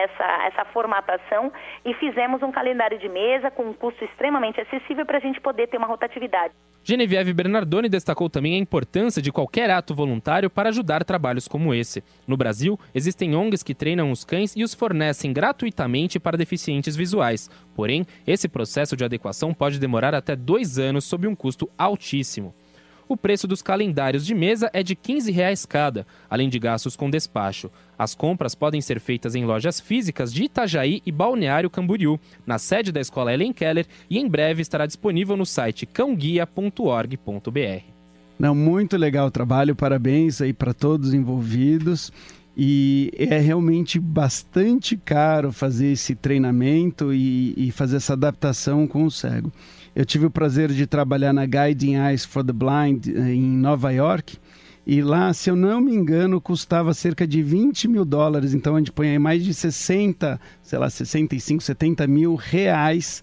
essa, 0.00 0.46
essa 0.46 0.64
formatação 0.66 1.52
e 1.84 1.94
fizemos 1.94 2.42
um 2.42 2.50
calendário 2.50 2.98
de 2.98 3.08
mesa 3.08 3.50
com 3.50 3.64
um 3.64 3.72
custo 3.72 4.04
extremamente 4.04 4.60
acessível 4.60 5.04
para 5.06 5.18
a 5.18 5.20
gente 5.20 5.40
poder 5.40 5.68
ter 5.68 5.76
uma 5.76 5.86
rotatividade. 5.86 6.54
Genevieve 6.82 7.34
Bernardoni 7.34 7.88
destacou 7.88 8.30
também 8.30 8.54
a 8.54 8.58
importância 8.58 9.20
de 9.20 9.30
qualquer 9.30 9.70
ato 9.70 9.94
voluntário 9.94 10.48
para 10.48 10.70
ajudar 10.70 11.04
trabalhos 11.04 11.46
como 11.46 11.74
esse. 11.74 12.02
No 12.26 12.36
Brasil, 12.36 12.78
existem 12.94 13.36
ONGs 13.36 13.62
que 13.62 13.74
treinam 13.74 14.10
os 14.10 14.24
cães 14.24 14.56
e 14.56 14.64
os 14.64 14.74
fornecem 14.74 15.32
gratuitamente 15.32 16.18
para 16.18 16.38
deficientes 16.38 16.96
visuais. 16.96 17.50
Porém, 17.74 18.06
esse 18.26 18.48
processo 18.48 18.96
de 18.96 19.04
adequação 19.04 19.52
pode 19.52 19.78
demorar 19.78 20.14
até 20.14 20.34
dois 20.34 20.78
anos 20.78 21.04
sob 21.04 21.28
um 21.28 21.34
custo 21.34 21.70
altíssimo. 21.76 22.54
O 23.10 23.16
preço 23.16 23.48
dos 23.48 23.60
calendários 23.60 24.24
de 24.24 24.32
mesa 24.36 24.70
é 24.72 24.84
de 24.84 24.94
15 24.94 25.32
reais 25.32 25.66
cada, 25.66 26.06
além 26.30 26.48
de 26.48 26.60
gastos 26.60 26.94
com 26.94 27.10
despacho. 27.10 27.68
As 27.98 28.14
compras 28.14 28.54
podem 28.54 28.80
ser 28.80 29.00
feitas 29.00 29.34
em 29.34 29.44
lojas 29.44 29.80
físicas 29.80 30.32
de 30.32 30.44
Itajaí 30.44 31.02
e 31.04 31.10
Balneário 31.10 31.68
Camboriú, 31.68 32.20
na 32.46 32.56
sede 32.56 32.92
da 32.92 33.00
escola 33.00 33.34
Ellen 33.34 33.52
Keller, 33.52 33.84
e 34.08 34.16
em 34.16 34.28
breve 34.28 34.62
estará 34.62 34.86
disponível 34.86 35.36
no 35.36 35.44
site 35.44 35.86
cãoguia.org.br. 35.86 37.82
Não, 38.38 38.54
muito 38.54 38.96
legal 38.96 39.26
o 39.26 39.30
trabalho, 39.32 39.74
parabéns 39.74 40.40
aí 40.40 40.52
para 40.52 40.72
todos 40.72 41.08
os 41.08 41.14
envolvidos. 41.14 42.12
E 42.56 43.10
é 43.16 43.38
realmente 43.38 43.98
bastante 43.98 44.96
caro 44.96 45.50
fazer 45.50 45.92
esse 45.92 46.14
treinamento 46.14 47.12
e, 47.12 47.54
e 47.56 47.72
fazer 47.72 47.96
essa 47.96 48.12
adaptação 48.12 48.86
com 48.86 49.04
o 49.04 49.10
cego. 49.10 49.52
Eu 49.94 50.04
tive 50.04 50.26
o 50.26 50.30
prazer 50.30 50.70
de 50.70 50.86
trabalhar 50.86 51.32
na 51.32 51.46
Guiding 51.46 51.96
Eyes 51.96 52.24
for 52.24 52.44
the 52.44 52.52
Blind 52.52 53.08
eh, 53.08 53.34
em 53.34 53.42
Nova 53.42 53.92
York. 53.92 54.38
E 54.86 55.02
lá, 55.02 55.32
se 55.32 55.50
eu 55.50 55.56
não 55.56 55.80
me 55.80 55.94
engano, 55.94 56.40
custava 56.40 56.94
cerca 56.94 57.26
de 57.26 57.42
20 57.42 57.86
mil 57.88 58.04
dólares. 58.04 58.54
Então 58.54 58.76
a 58.76 58.78
gente 58.78 58.92
põe 58.92 59.10
aí 59.10 59.18
mais 59.18 59.44
de 59.44 59.52
60, 59.52 60.40
sei 60.62 60.78
lá, 60.78 60.88
65, 60.88 61.62
70 61.62 62.06
mil 62.06 62.34
reais 62.34 63.22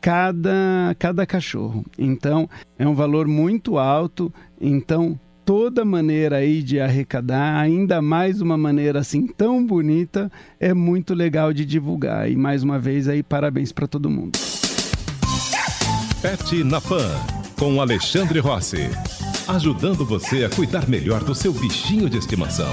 cada, 0.00 0.94
cada 0.98 1.26
cachorro. 1.26 1.84
Então 1.98 2.48
é 2.78 2.86
um 2.86 2.94
valor 2.94 3.26
muito 3.26 3.78
alto. 3.78 4.32
Então 4.60 5.18
toda 5.44 5.84
maneira 5.84 6.36
aí 6.36 6.62
de 6.62 6.78
arrecadar, 6.78 7.56
ainda 7.56 8.02
mais 8.02 8.42
uma 8.42 8.58
maneira 8.58 8.98
assim 9.00 9.26
tão 9.26 9.64
bonita, 9.64 10.30
é 10.60 10.74
muito 10.74 11.14
legal 11.14 11.54
de 11.54 11.64
divulgar. 11.64 12.30
E 12.30 12.36
mais 12.36 12.62
uma 12.62 12.78
vez 12.78 13.08
aí 13.08 13.22
parabéns 13.22 13.72
para 13.72 13.86
todo 13.86 14.10
mundo. 14.10 14.38
Pet 16.20 16.64
na 16.64 16.80
Pan, 16.80 17.08
com 17.56 17.80
Alexandre 17.80 18.40
Rossi. 18.40 18.90
Ajudando 19.46 20.04
você 20.04 20.44
a 20.44 20.50
cuidar 20.50 20.88
melhor 20.88 21.22
do 21.22 21.32
seu 21.32 21.52
bichinho 21.52 22.10
de 22.10 22.18
estimação. 22.18 22.72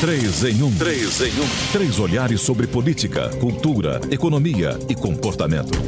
Três 0.00 0.44
em 0.44 0.62
um. 0.62 0.74
Três 0.78 1.20
em 1.20 1.40
um. 1.40 1.72
Três 1.72 1.98
olhares 1.98 2.40
sobre 2.40 2.66
política, 2.66 3.28
cultura, 3.36 4.00
economia 4.10 4.78
e 4.88 4.94
comportamento. 4.94 5.78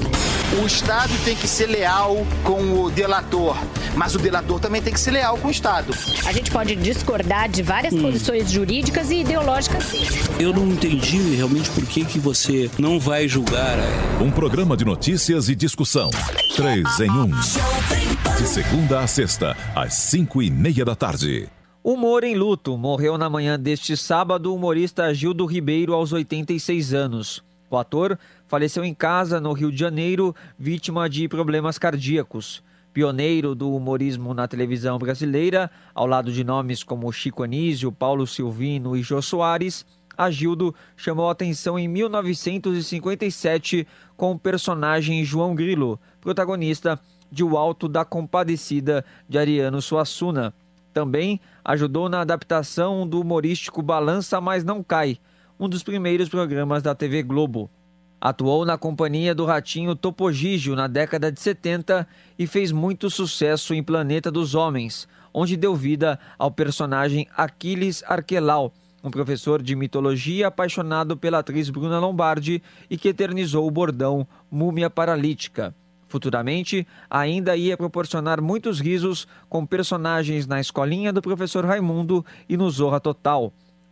O 0.58 0.66
Estado 0.66 1.12
tem 1.24 1.36
que 1.36 1.46
ser 1.46 1.66
leal 1.66 2.26
com 2.42 2.82
o 2.82 2.90
delator, 2.90 3.56
mas 3.94 4.16
o 4.16 4.18
delator 4.18 4.58
também 4.58 4.82
tem 4.82 4.92
que 4.92 4.98
ser 4.98 5.12
leal 5.12 5.38
com 5.38 5.46
o 5.46 5.50
Estado. 5.50 5.94
A 6.26 6.32
gente 6.32 6.50
pode 6.50 6.74
discordar 6.74 7.48
de 7.48 7.62
várias 7.62 7.94
hum. 7.94 8.02
posições 8.02 8.50
jurídicas 8.50 9.12
e 9.12 9.20
ideológicas. 9.20 9.92
Eu 10.40 10.52
não 10.52 10.66
entendi 10.66 11.36
realmente 11.36 11.70
por 11.70 11.86
que, 11.86 12.04
que 12.04 12.18
você 12.18 12.68
não 12.80 12.98
vai 12.98 13.28
julgar. 13.28 13.78
Um 14.20 14.32
programa 14.32 14.76
de 14.76 14.84
notícias 14.84 15.48
e 15.48 15.54
discussão. 15.54 16.08
Três 16.56 16.98
em 16.98 17.10
um. 17.10 17.30
De 17.30 18.48
segunda 18.48 19.00
a 19.00 19.06
sexta, 19.06 19.56
às 19.72 19.94
cinco 19.94 20.42
e 20.42 20.50
meia 20.50 20.84
da 20.84 20.96
tarde. 20.96 21.48
Humor 21.82 22.24
em 22.24 22.34
luto. 22.34 22.76
Morreu 22.76 23.16
na 23.16 23.30
manhã 23.30 23.56
deste 23.56 23.96
sábado 23.96 24.50
o 24.50 24.56
humorista 24.56 25.14
Gildo 25.14 25.46
Ribeiro, 25.46 25.94
aos 25.94 26.12
86 26.12 26.92
anos. 26.92 27.40
O 27.70 27.76
ator 27.76 28.18
faleceu 28.50 28.84
em 28.84 28.92
casa, 28.92 29.40
no 29.40 29.52
Rio 29.52 29.70
de 29.70 29.78
Janeiro, 29.78 30.34
vítima 30.58 31.08
de 31.08 31.28
problemas 31.28 31.78
cardíacos. 31.78 32.64
Pioneiro 32.92 33.54
do 33.54 33.72
humorismo 33.72 34.34
na 34.34 34.48
televisão 34.48 34.98
brasileira, 34.98 35.70
ao 35.94 36.04
lado 36.04 36.32
de 36.32 36.42
nomes 36.42 36.82
como 36.82 37.12
Chico 37.12 37.44
Anísio, 37.44 37.92
Paulo 37.92 38.26
Silvino 38.26 38.96
e 38.96 39.04
Jô 39.04 39.22
Soares, 39.22 39.86
Agildo 40.18 40.74
chamou 40.96 41.30
atenção 41.30 41.78
em 41.78 41.86
1957 41.86 43.86
com 44.16 44.32
o 44.32 44.38
personagem 44.38 45.24
João 45.24 45.54
Grilo, 45.54 46.00
protagonista 46.20 46.98
de 47.30 47.44
O 47.44 47.56
Alto 47.56 47.88
da 47.88 48.04
Compadecida 48.04 49.04
de 49.28 49.38
Ariano 49.38 49.80
Suassuna. 49.80 50.52
Também 50.92 51.40
ajudou 51.64 52.08
na 52.08 52.22
adaptação 52.22 53.06
do 53.06 53.20
humorístico 53.20 53.80
Balança 53.80 54.40
Mas 54.40 54.64
Não 54.64 54.82
Cai, 54.82 55.18
um 55.56 55.68
dos 55.68 55.84
primeiros 55.84 56.28
programas 56.28 56.82
da 56.82 56.96
TV 56.96 57.22
Globo. 57.22 57.70
Atuou 58.20 58.66
na 58.66 58.76
companhia 58.76 59.34
do 59.34 59.46
ratinho 59.46 59.96
Topogígio 59.96 60.76
na 60.76 60.86
década 60.86 61.32
de 61.32 61.40
70 61.40 62.06
e 62.38 62.46
fez 62.46 62.70
muito 62.70 63.08
sucesso 63.08 63.72
em 63.72 63.82
Planeta 63.82 64.30
dos 64.30 64.54
Homens, 64.54 65.08
onde 65.32 65.56
deu 65.56 65.74
vida 65.74 66.20
ao 66.38 66.50
personagem 66.50 67.26
Aquiles 67.34 68.04
Arquelau, 68.06 68.74
um 69.02 69.10
professor 69.10 69.62
de 69.62 69.74
mitologia 69.74 70.48
apaixonado 70.48 71.16
pela 71.16 71.38
atriz 71.38 71.70
Bruna 71.70 71.98
Lombardi 71.98 72.62
e 72.90 72.98
que 72.98 73.08
eternizou 73.08 73.66
o 73.66 73.70
bordão 73.70 74.26
Múmia 74.50 74.90
Paralítica. 74.90 75.74
Futuramente, 76.06 76.86
ainda 77.08 77.56
ia 77.56 77.74
proporcionar 77.74 78.42
muitos 78.42 78.80
risos 78.80 79.26
com 79.48 79.64
personagens 79.64 80.46
na 80.46 80.60
escolinha 80.60 81.10
do 81.10 81.22
professor 81.22 81.64
Raimundo 81.64 82.22
e 82.46 82.54
no 82.54 82.68
Zorra 82.68 83.00
Total. 83.00 83.50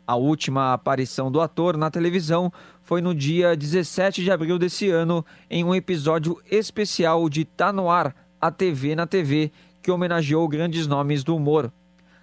A 0.08 0.16
última 0.16 0.72
aparição 0.72 1.30
do 1.30 1.38
ator 1.38 1.76
na 1.76 1.90
televisão 1.90 2.50
foi 2.80 3.02
no 3.02 3.14
dia 3.14 3.54
17 3.54 4.24
de 4.24 4.30
abril 4.30 4.58
desse 4.58 4.88
ano, 4.88 5.22
em 5.50 5.62
um 5.62 5.74
episódio 5.74 6.40
especial 6.50 7.28
de 7.28 7.44
Tá 7.44 7.70
No 7.70 7.90
Ar, 7.90 8.16
a 8.40 8.50
TV 8.50 8.94
na 8.94 9.06
TV, 9.06 9.52
que 9.82 9.90
homenageou 9.90 10.48
grandes 10.48 10.86
nomes 10.86 11.22
do 11.22 11.36
humor. 11.36 11.70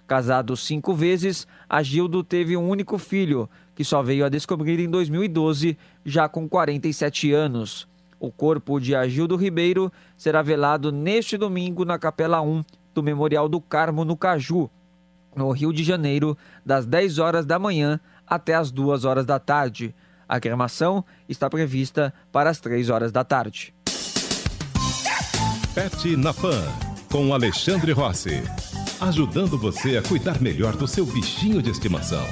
Casado 0.04 0.56
cinco 0.56 0.94
vezes, 0.94 1.46
Agildo 1.68 2.24
teve 2.24 2.56
um 2.56 2.68
único 2.68 2.98
filho, 2.98 3.48
que 3.72 3.84
só 3.84 4.02
veio 4.02 4.26
a 4.26 4.28
descobrir 4.28 4.80
em 4.80 4.90
2012, 4.90 5.78
já 6.04 6.28
com 6.28 6.48
47 6.48 7.32
anos. 7.32 7.86
O 8.18 8.32
corpo 8.32 8.80
de 8.80 8.96
Agildo 8.96 9.36
Ribeiro 9.36 9.92
será 10.16 10.42
velado 10.42 10.90
neste 10.90 11.36
domingo 11.36 11.84
na 11.84 12.00
Capela 12.00 12.40
1 12.40 12.64
do 12.92 13.00
Memorial 13.00 13.48
do 13.48 13.60
Carmo, 13.60 14.04
no 14.04 14.16
Caju, 14.16 14.68
no 15.36 15.50
Rio 15.50 15.72
de 15.72 15.84
Janeiro, 15.84 16.36
das 16.64 16.86
10 16.86 17.18
horas 17.18 17.46
da 17.46 17.58
manhã 17.58 18.00
até 18.26 18.54
as 18.54 18.70
2 18.70 19.04
horas 19.04 19.26
da 19.26 19.38
tarde. 19.38 19.94
A 20.28 20.40
cremação 20.40 21.04
está 21.28 21.48
prevista 21.48 22.12
para 22.32 22.50
as 22.50 22.58
3 22.58 22.90
horas 22.90 23.12
da 23.12 23.22
tarde. 23.22 23.74
Pet 25.74 26.16
na 26.16 26.32
Pan, 26.32 26.64
com 27.12 27.34
Alexandre 27.34 27.92
Rossi. 27.92 28.42
Ajudando 29.00 29.58
você 29.58 29.98
a 29.98 30.02
cuidar 30.02 30.40
melhor 30.40 30.74
do 30.74 30.88
seu 30.88 31.04
bichinho 31.04 31.60
de 31.60 31.70
estimação. 31.70 32.24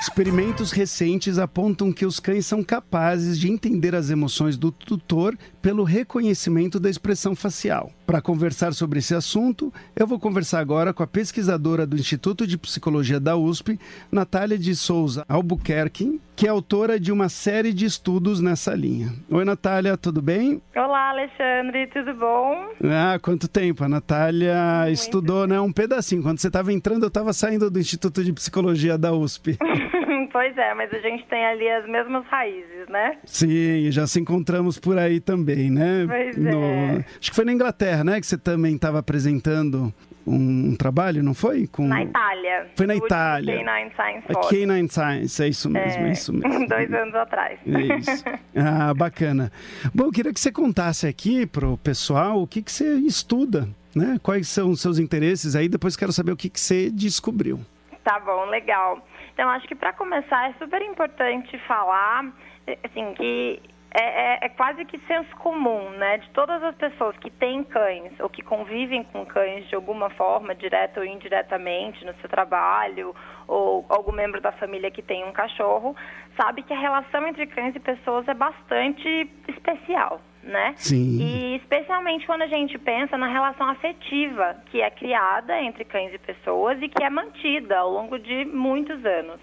Experimentos 0.00 0.70
recentes 0.70 1.38
apontam 1.38 1.92
que 1.92 2.06
os 2.06 2.20
cães 2.20 2.46
são 2.46 2.62
capazes 2.62 3.38
de 3.38 3.50
entender 3.50 3.94
as 3.94 4.10
emoções 4.10 4.56
do 4.56 4.70
tutor 4.70 5.36
pelo 5.64 5.82
reconhecimento 5.82 6.78
da 6.78 6.90
expressão 6.90 7.34
facial. 7.34 7.90
Para 8.06 8.20
conversar 8.20 8.74
sobre 8.74 8.98
esse 8.98 9.14
assunto, 9.14 9.72
eu 9.96 10.06
vou 10.06 10.20
conversar 10.20 10.60
agora 10.60 10.92
com 10.92 11.02
a 11.02 11.06
pesquisadora 11.06 11.86
do 11.86 11.96
Instituto 11.96 12.46
de 12.46 12.58
Psicologia 12.58 13.18
da 13.18 13.34
USP, 13.34 13.80
Natália 14.12 14.58
de 14.58 14.76
Souza 14.76 15.24
Albuquerque, 15.26 16.20
que 16.36 16.46
é 16.46 16.50
autora 16.50 17.00
de 17.00 17.10
uma 17.10 17.30
série 17.30 17.72
de 17.72 17.86
estudos 17.86 18.42
nessa 18.42 18.74
linha. 18.74 19.10
Oi, 19.30 19.42
Natália, 19.42 19.96
tudo 19.96 20.20
bem? 20.20 20.60
Olá, 20.76 21.08
Alexandre, 21.08 21.86
tudo 21.86 22.12
bom? 22.12 22.68
Ah, 22.84 23.18
quanto 23.18 23.48
tempo? 23.48 23.84
A 23.84 23.88
Natália 23.88 24.82
Muito 24.82 24.92
estudou 24.92 25.46
né, 25.46 25.58
um 25.58 25.72
pedacinho. 25.72 26.22
Quando 26.22 26.40
você 26.40 26.48
estava 26.48 26.74
entrando, 26.74 27.04
eu 27.04 27.08
estava 27.08 27.32
saindo 27.32 27.70
do 27.70 27.78
Instituto 27.78 28.22
de 28.22 28.34
Psicologia 28.34 28.98
da 28.98 29.14
USP. 29.14 29.56
pois 30.34 30.58
é, 30.58 30.74
mas 30.74 30.92
a 30.92 30.98
gente 30.98 31.24
tem 31.26 31.46
ali 31.46 31.70
as 31.70 31.86
mesmas 31.86 32.26
raízes, 32.26 32.88
né? 32.88 33.18
Sim, 33.24 33.88
já 33.92 34.04
se 34.04 34.18
encontramos 34.18 34.80
por 34.80 34.98
aí 34.98 35.20
também, 35.20 35.70
né? 35.70 36.04
Pois 36.08 36.36
no... 36.36 36.60
é. 36.60 37.04
Acho 37.20 37.30
que 37.30 37.36
foi 37.36 37.44
na 37.44 37.52
Inglaterra, 37.52 38.02
né? 38.02 38.20
Que 38.20 38.26
você 38.26 38.36
também 38.36 38.74
estava 38.74 38.98
apresentando 38.98 39.94
um, 40.26 40.70
um, 40.70 40.76
trabalho, 40.76 41.22
não 41.22 41.34
foi? 41.34 41.68
Com... 41.68 41.86
Na 41.86 42.02
Itália. 42.02 42.66
Foi 42.74 42.84
na 42.84 42.96
Itália. 42.96 43.62
K9 43.62 43.92
Science 43.94 44.26
A 44.28 44.40
K9 44.40 44.88
Science, 44.88 45.42
é 45.44 45.48
isso 45.48 45.70
mesmo, 45.70 46.02
é, 46.04 46.08
é 46.08 46.12
isso 46.12 46.32
mesmo. 46.32 46.66
Dois 46.66 46.92
anos 46.92 47.14
atrás. 47.14 47.60
É 47.64 47.96
isso. 47.96 48.24
Ah, 48.56 48.92
bacana. 48.92 49.52
Bom, 49.94 50.06
eu 50.06 50.12
queria 50.12 50.34
que 50.34 50.40
você 50.40 50.50
contasse 50.50 51.06
aqui 51.06 51.46
pro 51.46 51.78
pessoal 51.78 52.42
o 52.42 52.46
que, 52.46 52.60
que 52.60 52.72
você 52.72 52.96
estuda, 52.96 53.68
né? 53.94 54.18
Quais 54.20 54.48
são 54.48 54.70
os 54.70 54.80
seus 54.80 54.98
interesses 54.98 55.54
aí, 55.54 55.68
depois 55.68 55.96
quero 55.96 56.12
saber 56.12 56.32
o 56.32 56.36
que, 56.36 56.50
que 56.50 56.58
você 56.58 56.90
descobriu. 56.90 57.60
Tá 58.02 58.18
bom, 58.20 58.44
legal. 58.46 59.02
Então, 59.34 59.50
acho 59.50 59.68
que 59.68 59.74
para 59.74 59.92
começar 59.92 60.48
é 60.48 60.54
super 60.54 60.80
importante 60.80 61.58
falar 61.66 62.32
assim, 62.82 63.12
que 63.14 63.60
é, 63.96 64.02
é, 64.02 64.38
é, 64.42 64.48
quase 64.48 64.84
que 64.84 64.98
senso 65.06 65.34
comum, 65.36 65.90
né? 65.90 66.18
De 66.18 66.28
todas 66.30 66.60
as 66.64 66.74
pessoas 66.74 67.16
que 67.18 67.30
têm 67.30 67.62
cães 67.62 68.12
ou 68.18 68.28
que 68.28 68.42
convivem 68.42 69.04
com 69.04 69.24
cães 69.24 69.68
de 69.68 69.74
alguma 69.76 70.10
forma, 70.10 70.52
direta 70.52 70.98
ou 70.98 71.06
indiretamente, 71.06 72.04
no 72.04 72.12
seu 72.14 72.28
trabalho, 72.28 73.14
ou 73.46 73.86
algum 73.88 74.10
membro 74.10 74.40
da 74.40 74.50
família 74.50 74.90
que 74.90 75.00
tem 75.00 75.24
um 75.24 75.32
cachorro, 75.32 75.94
sabe 76.36 76.64
que 76.64 76.72
a 76.72 76.78
relação 76.78 77.26
entre 77.28 77.46
cães 77.46 77.76
e 77.76 77.80
pessoas 77.80 78.26
é 78.26 78.34
bastante 78.34 79.30
especial, 79.46 80.20
né? 80.44 80.74
Sim. 80.76 81.18
E 81.20 81.56
especialmente 81.56 82.26
quando 82.26 82.42
a 82.42 82.46
gente 82.46 82.78
pensa 82.78 83.16
na 83.16 83.26
relação 83.26 83.68
afetiva 83.68 84.56
que 84.66 84.80
é 84.80 84.90
criada 84.90 85.60
entre 85.60 85.84
cães 85.84 86.12
e 86.12 86.18
pessoas 86.18 86.80
e 86.82 86.88
que 86.88 87.02
é 87.02 87.10
mantida 87.10 87.78
ao 87.78 87.90
longo 87.90 88.18
de 88.18 88.44
muitos 88.44 89.04
anos. 89.04 89.40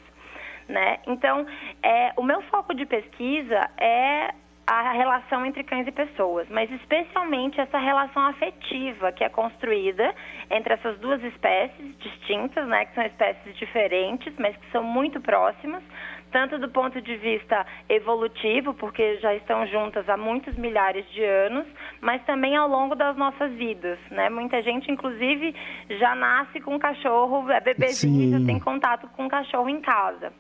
Né? 0.67 0.99
Então, 1.07 1.45
é, 1.83 2.13
o 2.15 2.23
meu 2.23 2.41
foco 2.43 2.73
de 2.73 2.85
pesquisa 2.85 3.69
é 3.77 4.33
a 4.65 4.91
relação 4.93 5.45
entre 5.45 5.63
cães 5.63 5.85
e 5.85 5.91
pessoas, 5.91 6.47
mas 6.49 6.71
especialmente 6.71 7.59
essa 7.59 7.77
relação 7.77 8.25
afetiva 8.27 9.11
que 9.11 9.23
é 9.23 9.27
construída 9.27 10.15
entre 10.49 10.73
essas 10.73 10.97
duas 10.99 11.21
espécies 11.23 11.97
distintas, 11.97 12.65
né, 12.67 12.85
que 12.85 12.95
são 12.95 13.03
espécies 13.03 13.57
diferentes, 13.57 14.33
mas 14.37 14.55
que 14.55 14.71
são 14.71 14.83
muito 14.83 15.19
próximas, 15.19 15.83
tanto 16.31 16.57
do 16.57 16.69
ponto 16.69 17.01
de 17.01 17.15
vista 17.17 17.65
evolutivo, 17.89 18.73
porque 18.73 19.17
já 19.17 19.35
estão 19.35 19.65
juntas 19.67 20.07
há 20.09 20.17
muitos 20.17 20.55
milhares 20.55 21.05
de 21.11 21.23
anos, 21.23 21.67
mas 21.99 22.23
também 22.25 22.55
ao 22.55 22.67
longo 22.67 22.95
das 22.95 23.15
nossas 23.17 23.51
vidas, 23.53 23.99
né? 24.09 24.29
Muita 24.29 24.61
gente, 24.61 24.91
inclusive, 24.91 25.53
já 25.99 26.15
nasce 26.15 26.59
com 26.61 26.75
um 26.75 26.79
cachorro, 26.79 27.49
é 27.51 27.59
bebezinho, 27.59 28.39
já 28.39 28.45
tem 28.45 28.59
contato 28.59 29.07
com 29.09 29.25
um 29.25 29.29
cachorro 29.29 29.69
em 29.69 29.81
casa. 29.81 30.31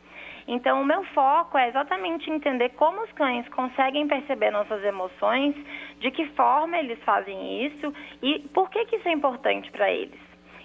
Então, 0.47 0.81
o 0.81 0.85
meu 0.85 1.03
foco 1.13 1.57
é 1.57 1.69
exatamente 1.69 2.29
entender 2.29 2.69
como 2.69 3.01
os 3.03 3.11
cães 3.13 3.47
conseguem 3.49 4.07
perceber 4.07 4.51
nossas 4.51 4.83
emoções, 4.83 5.55
de 5.99 6.09
que 6.11 6.25
forma 6.29 6.77
eles 6.77 6.99
fazem 7.03 7.65
isso 7.65 7.93
e 8.21 8.39
por 8.53 8.69
que, 8.69 8.85
que 8.85 8.95
isso 8.95 9.07
é 9.07 9.11
importante 9.11 9.71
para 9.71 9.91
eles. 9.91 10.19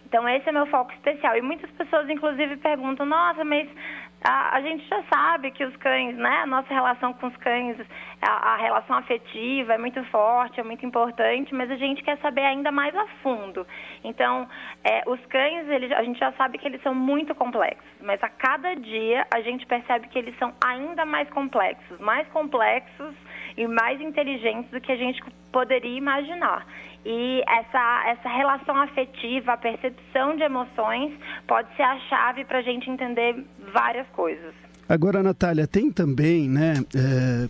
Então, 0.07 0.29
esse 0.29 0.49
é 0.49 0.53
meu 0.53 0.67
foco 0.67 0.93
especial. 0.93 1.37
E 1.37 1.43
muitas 1.43 1.71
pessoas, 1.73 2.09
inclusive, 2.09 2.57
perguntam: 2.59 3.05
nossa, 3.05 3.45
mas 3.45 3.69
a, 4.25 4.57
a, 4.57 4.61
gente 4.61 4.87
já 4.89 5.03
sabe 5.05 5.51
que 5.51 5.65
os 5.65 5.77
cães, 5.77 6.17
né, 6.17 6.41
a 6.43 6.47
nossa 6.47 6.73
relação 6.73 7.13
com 7.13 7.27
os 7.29 7.37
cães, 7.37 7.77
a, 8.21 8.55
a, 8.55 8.57
relação 8.57 8.97
afetiva 8.97 9.75
é 9.75 9.79
muito 9.79 10.03
forte, 10.05 10.59
é 10.59 10.65
muito 10.65 10.85
importante, 10.85 11.55
mas 11.55 11.71
a 11.71 11.77
gente 11.77 12.03
quer 12.03 12.19
saber 12.19 12.43
ainda 12.43 12.73
mais 12.73 12.95
a 12.97 13.07
fundo. 13.23 13.67
Então, 14.03 14.49
é, 14.83 15.03
os 15.07 15.25
cães, 15.27 15.69
eles, 15.69 15.93
a 15.93 16.03
gente 16.03 16.19
já 16.19 16.33
sabe 16.33 16.59
que 16.59 16.67
eles 16.67 16.83
são 16.83 16.95
muito 16.95 17.35
complexos, 17.35 17.87
mas 18.01 18.23
a 18.23 18.29
cada 18.29 18.75
dia 18.75 19.27
a 19.33 19.41
gente 19.43 19.67
percebe 19.67 20.09
que 20.09 20.19
eles 20.19 20.37
são 20.39 20.53
ainda 20.65 21.05
mais 21.05 21.29
complexos, 21.31 22.01
mais 22.01 22.27
complexos 22.29 23.15
e 23.57 23.67
mais 23.67 24.01
inteligentes 24.01 24.71
do 24.71 24.81
que 24.81 24.93
a 24.93 24.97
gente 24.97 25.23
poderia 25.53 25.97
imaginar. 25.97 26.67
E 27.05 27.43
essa, 27.49 28.03
essa 28.09 28.29
relação 28.29 28.77
afetiva, 28.77 29.53
a 29.53 29.57
percepção 29.57 30.37
de 30.37 30.43
emoções, 30.43 31.13
pode 31.47 31.75
ser 31.77 31.85
a 31.85 31.99
chave 32.01 32.45
para 32.45 32.59
a 32.59 32.63
gente 32.63 32.91
entender 32.91 33.45
várias 33.73 34.09
coisas. 34.09 34.66
Agora, 34.89 35.23
Natália, 35.23 35.67
tem 35.67 35.91
também, 35.91 36.49
né? 36.49 36.85
É, 36.95 37.49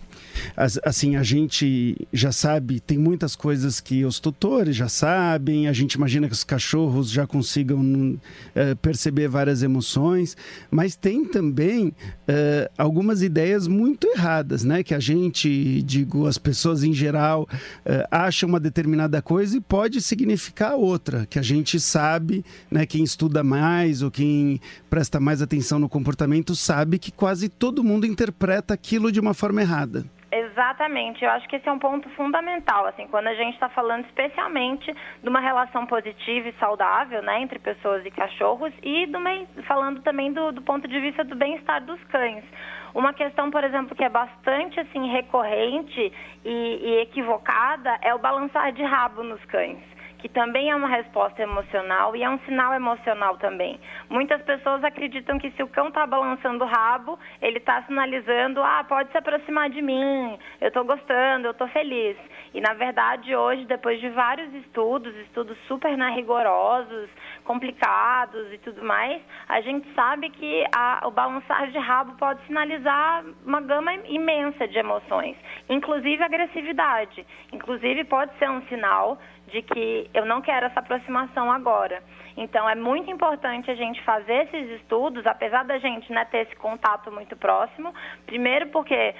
assim, 0.83 1.15
a 1.15 1.23
gente 1.23 1.95
já 2.11 2.31
sabe, 2.31 2.79
tem 2.79 2.97
muitas 2.97 3.35
coisas 3.35 3.79
que 3.79 4.03
os 4.03 4.19
tutores 4.19 4.75
já 4.75 4.89
sabem, 4.89 5.67
a 5.67 5.73
gente 5.73 5.93
imagina 5.93 6.27
que 6.27 6.33
os 6.33 6.43
cachorros 6.43 7.11
já 7.11 7.27
consigam 7.27 8.19
é, 8.55 8.73
perceber 8.75 9.27
várias 9.27 9.61
emoções, 9.61 10.35
mas 10.71 10.95
tem 10.95 11.25
também 11.25 11.93
é, 12.27 12.71
algumas 12.77 13.21
ideias 13.21 13.67
muito 13.67 14.07
erradas, 14.07 14.63
né? 14.63 14.81
Que 14.81 14.95
a 14.95 14.99
gente, 14.99 15.83
digo, 15.83 16.25
as 16.25 16.39
pessoas 16.39 16.83
em 16.83 16.93
geral 16.93 17.47
é, 17.85 18.07
acham 18.09 18.49
uma 18.49 18.59
determinada 18.59 19.21
coisa 19.21 19.57
e 19.57 19.61
pode 19.61 20.01
significar 20.01 20.75
outra, 20.75 21.27
que 21.27 21.37
a 21.37 21.43
gente 21.43 21.79
sabe, 21.79 22.43
né? 22.71 22.85
Quem 22.85 23.03
estuda 23.03 23.43
mais 23.43 24.01
ou 24.01 24.09
quem 24.09 24.59
presta 24.89 25.19
mais 25.19 25.41
atenção 25.41 25.77
no 25.77 25.87
comportamento 25.87 26.55
sabe 26.55 26.97
que 26.97 27.11
quase 27.27 27.49
todo 27.49 27.83
mundo 27.83 28.05
interpreta 28.05 28.73
aquilo 28.73 29.11
de 29.11 29.19
uma 29.19 29.33
forma 29.33 29.59
errada. 29.59 30.05
Exatamente, 30.31 31.25
eu 31.25 31.29
acho 31.31 31.45
que 31.49 31.57
esse 31.57 31.67
é 31.67 31.71
um 31.71 31.77
ponto 31.77 32.07
fundamental, 32.11 32.85
assim, 32.85 33.05
quando 33.07 33.27
a 33.27 33.33
gente 33.33 33.55
está 33.55 33.67
falando 33.67 34.05
especialmente 34.05 34.95
de 35.21 35.27
uma 35.27 35.41
relação 35.41 35.85
positiva 35.85 36.47
e 36.47 36.53
saudável, 36.57 37.21
né, 37.21 37.41
entre 37.41 37.59
pessoas 37.59 38.05
e 38.05 38.11
cachorros, 38.11 38.71
e 38.81 39.07
do 39.07 39.19
falando 39.63 40.01
também 40.03 40.31
do, 40.31 40.53
do 40.53 40.61
ponto 40.61 40.87
de 40.87 40.97
vista 41.01 41.25
do 41.25 41.35
bem-estar 41.35 41.83
dos 41.83 42.01
cães. 42.05 42.45
Uma 42.95 43.11
questão, 43.11 43.51
por 43.51 43.61
exemplo, 43.61 43.93
que 43.93 44.05
é 44.05 44.09
bastante 44.09 44.79
assim 44.79 45.11
recorrente 45.11 46.13
e, 46.45 46.79
e 46.81 47.01
equivocada 47.01 47.97
é 48.01 48.15
o 48.15 48.19
balançar 48.19 48.71
de 48.71 48.83
rabo 48.83 49.21
nos 49.21 49.43
cães 49.45 49.96
que 50.19 50.27
também 50.29 50.69
é 50.69 50.75
uma 50.75 50.87
resposta 50.87 51.41
emocional 51.41 52.15
e 52.15 52.23
é 52.23 52.29
um 52.29 52.39
sinal 52.39 52.73
emocional 52.73 53.37
também. 53.37 53.79
Muitas 54.09 54.41
pessoas 54.41 54.83
acreditam 54.83 55.37
que 55.37 55.51
se 55.51 55.63
o 55.63 55.67
cão 55.67 55.89
está 55.89 56.05
balançando 56.05 56.63
o 56.63 56.67
rabo, 56.67 57.19
ele 57.41 57.57
está 57.57 57.83
sinalizando, 57.83 58.61
ah, 58.61 58.83
pode 58.87 59.11
se 59.11 59.17
aproximar 59.17 59.69
de 59.69 59.81
mim, 59.81 60.37
eu 60.59 60.69
estou 60.69 60.83
gostando, 60.83 61.47
eu 61.47 61.51
estou 61.51 61.67
feliz. 61.67 62.17
E 62.53 62.61
na 62.61 62.73
verdade 62.73 63.35
hoje, 63.35 63.65
depois 63.65 63.99
de 63.99 64.09
vários 64.09 64.53
estudos, 64.55 65.15
estudos 65.17 65.57
super 65.67 65.95
né, 65.97 66.11
rigorosos, 66.15 67.09
complicados 67.43 68.51
e 68.51 68.57
tudo 68.57 68.83
mais, 68.83 69.21
a 69.47 69.61
gente 69.61 69.87
sabe 69.93 70.29
que 70.29 70.65
a, 70.75 71.07
o 71.07 71.11
balançar 71.11 71.67
de 71.69 71.77
rabo 71.77 72.15
pode 72.17 72.45
sinalizar 72.45 73.23
uma 73.45 73.61
gama 73.61 73.93
imensa 74.05 74.67
de 74.67 74.77
emoções, 74.77 75.37
inclusive 75.69 76.23
agressividade. 76.23 77.25
Inclusive 77.53 78.03
pode 78.05 78.37
ser 78.37 78.49
um 78.49 78.61
sinal 78.63 79.17
de 79.47 79.61
que 79.61 80.06
eu 80.13 80.25
não 80.25 80.41
quero 80.41 80.65
essa 80.65 80.79
aproximação 80.79 81.51
agora. 81.51 82.01
Então, 82.35 82.69
é 82.69 82.75
muito 82.75 83.09
importante 83.09 83.69
a 83.71 83.75
gente 83.75 84.01
fazer 84.03 84.47
esses 84.47 84.79
estudos, 84.81 85.25
apesar 85.25 85.65
da 85.65 85.79
gente 85.79 86.11
né, 86.11 86.23
ter 86.25 86.39
esse 86.39 86.55
contato 86.55 87.11
muito 87.11 87.35
próximo. 87.35 87.93
Primeiro, 88.25 88.67
porque 88.67 89.15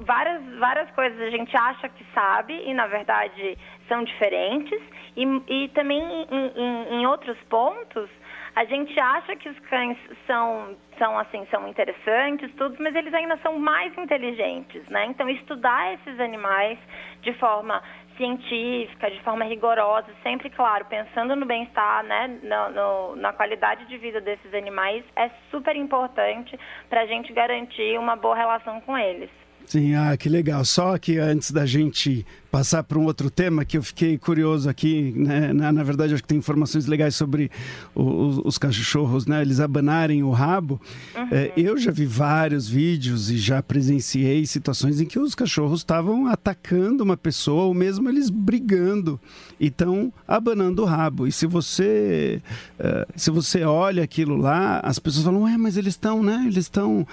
várias, 0.00 0.42
várias 0.58 0.90
coisas 0.90 1.20
a 1.20 1.30
gente 1.30 1.56
acha 1.56 1.88
que 1.88 2.04
sabe 2.12 2.52
e, 2.66 2.74
na 2.74 2.88
verdade, 2.88 3.56
são 3.88 4.02
diferentes. 4.02 4.80
E, 5.16 5.24
e 5.46 5.68
também, 5.68 6.02
em, 6.02 6.52
em, 6.56 6.94
em 7.00 7.06
outros 7.06 7.38
pontos, 7.48 8.10
a 8.56 8.64
gente 8.64 8.98
acha 8.98 9.34
que 9.36 9.48
os 9.48 9.58
cães 9.60 9.96
são, 10.26 10.76
são 10.96 11.18
assim, 11.18 11.44
são 11.50 11.66
interessantes, 11.68 12.52
tudo, 12.54 12.76
mas 12.80 12.94
eles 12.94 13.12
ainda 13.12 13.36
são 13.38 13.58
mais 13.58 13.96
inteligentes, 13.98 14.86
né? 14.88 15.06
Então, 15.06 15.28
estudar 15.28 15.94
esses 15.94 16.20
animais 16.20 16.78
de 17.22 17.32
forma 17.34 17.82
científica, 18.16 19.10
de 19.10 19.20
forma 19.22 19.44
rigorosa, 19.44 20.08
sempre, 20.22 20.50
claro, 20.50 20.84
pensando 20.86 21.36
no 21.36 21.46
bem-estar, 21.46 22.02
né, 22.04 22.40
no, 22.42 22.70
no, 22.70 23.16
na 23.16 23.32
qualidade 23.32 23.86
de 23.86 23.96
vida 23.98 24.20
desses 24.20 24.52
animais, 24.54 25.04
é 25.16 25.30
super 25.50 25.76
importante 25.76 26.58
para 26.88 27.02
a 27.02 27.06
gente 27.06 27.32
garantir 27.32 27.98
uma 27.98 28.16
boa 28.16 28.36
relação 28.36 28.80
com 28.80 28.96
eles. 28.96 29.30
Sim, 29.66 29.94
ah, 29.94 30.16
que 30.16 30.28
legal. 30.28 30.64
Só 30.64 30.96
que 30.98 31.18
antes 31.18 31.50
da 31.50 31.66
gente 31.66 32.24
passar 32.54 32.84
para 32.84 32.96
um 32.96 33.04
outro 33.06 33.28
tema 33.30 33.64
que 33.64 33.76
eu 33.76 33.82
fiquei 33.82 34.16
curioso 34.16 34.70
aqui, 34.70 35.12
né? 35.16 35.52
na, 35.52 35.72
na 35.72 35.82
verdade 35.82 36.14
acho 36.14 36.22
que 36.22 36.28
tem 36.28 36.38
informações 36.38 36.86
legais 36.86 37.16
sobre 37.16 37.50
os, 37.92 38.38
os 38.44 38.58
cachorros, 38.58 39.26
né? 39.26 39.42
Eles 39.42 39.58
abanarem 39.58 40.22
o 40.22 40.30
rabo. 40.30 40.80
Uhum. 41.16 41.28
É, 41.32 41.52
eu 41.56 41.76
já 41.76 41.90
vi 41.90 42.06
vários 42.06 42.68
vídeos 42.68 43.28
e 43.28 43.38
já 43.38 43.60
presenciei 43.60 44.46
situações 44.46 45.00
em 45.00 45.04
que 45.04 45.18
os 45.18 45.34
cachorros 45.34 45.80
estavam 45.80 46.28
atacando 46.28 47.02
uma 47.02 47.16
pessoa 47.16 47.64
ou 47.64 47.74
mesmo 47.74 48.08
eles 48.08 48.30
brigando 48.30 49.18
e 49.58 49.66
estão 49.66 50.12
abanando 50.28 50.82
o 50.82 50.84
rabo. 50.84 51.26
E 51.26 51.32
se 51.32 51.46
você 51.46 52.40
uh, 52.78 53.12
se 53.16 53.32
você 53.32 53.64
olha 53.64 54.04
aquilo 54.04 54.36
lá, 54.36 54.78
as 54.84 55.00
pessoas 55.00 55.24
falam, 55.24 55.42
ué, 55.42 55.56
mas 55.56 55.76
eles 55.76 55.94
estão, 55.94 56.22
né? 56.22 56.44
Eles 56.46 56.66
estão 56.66 57.04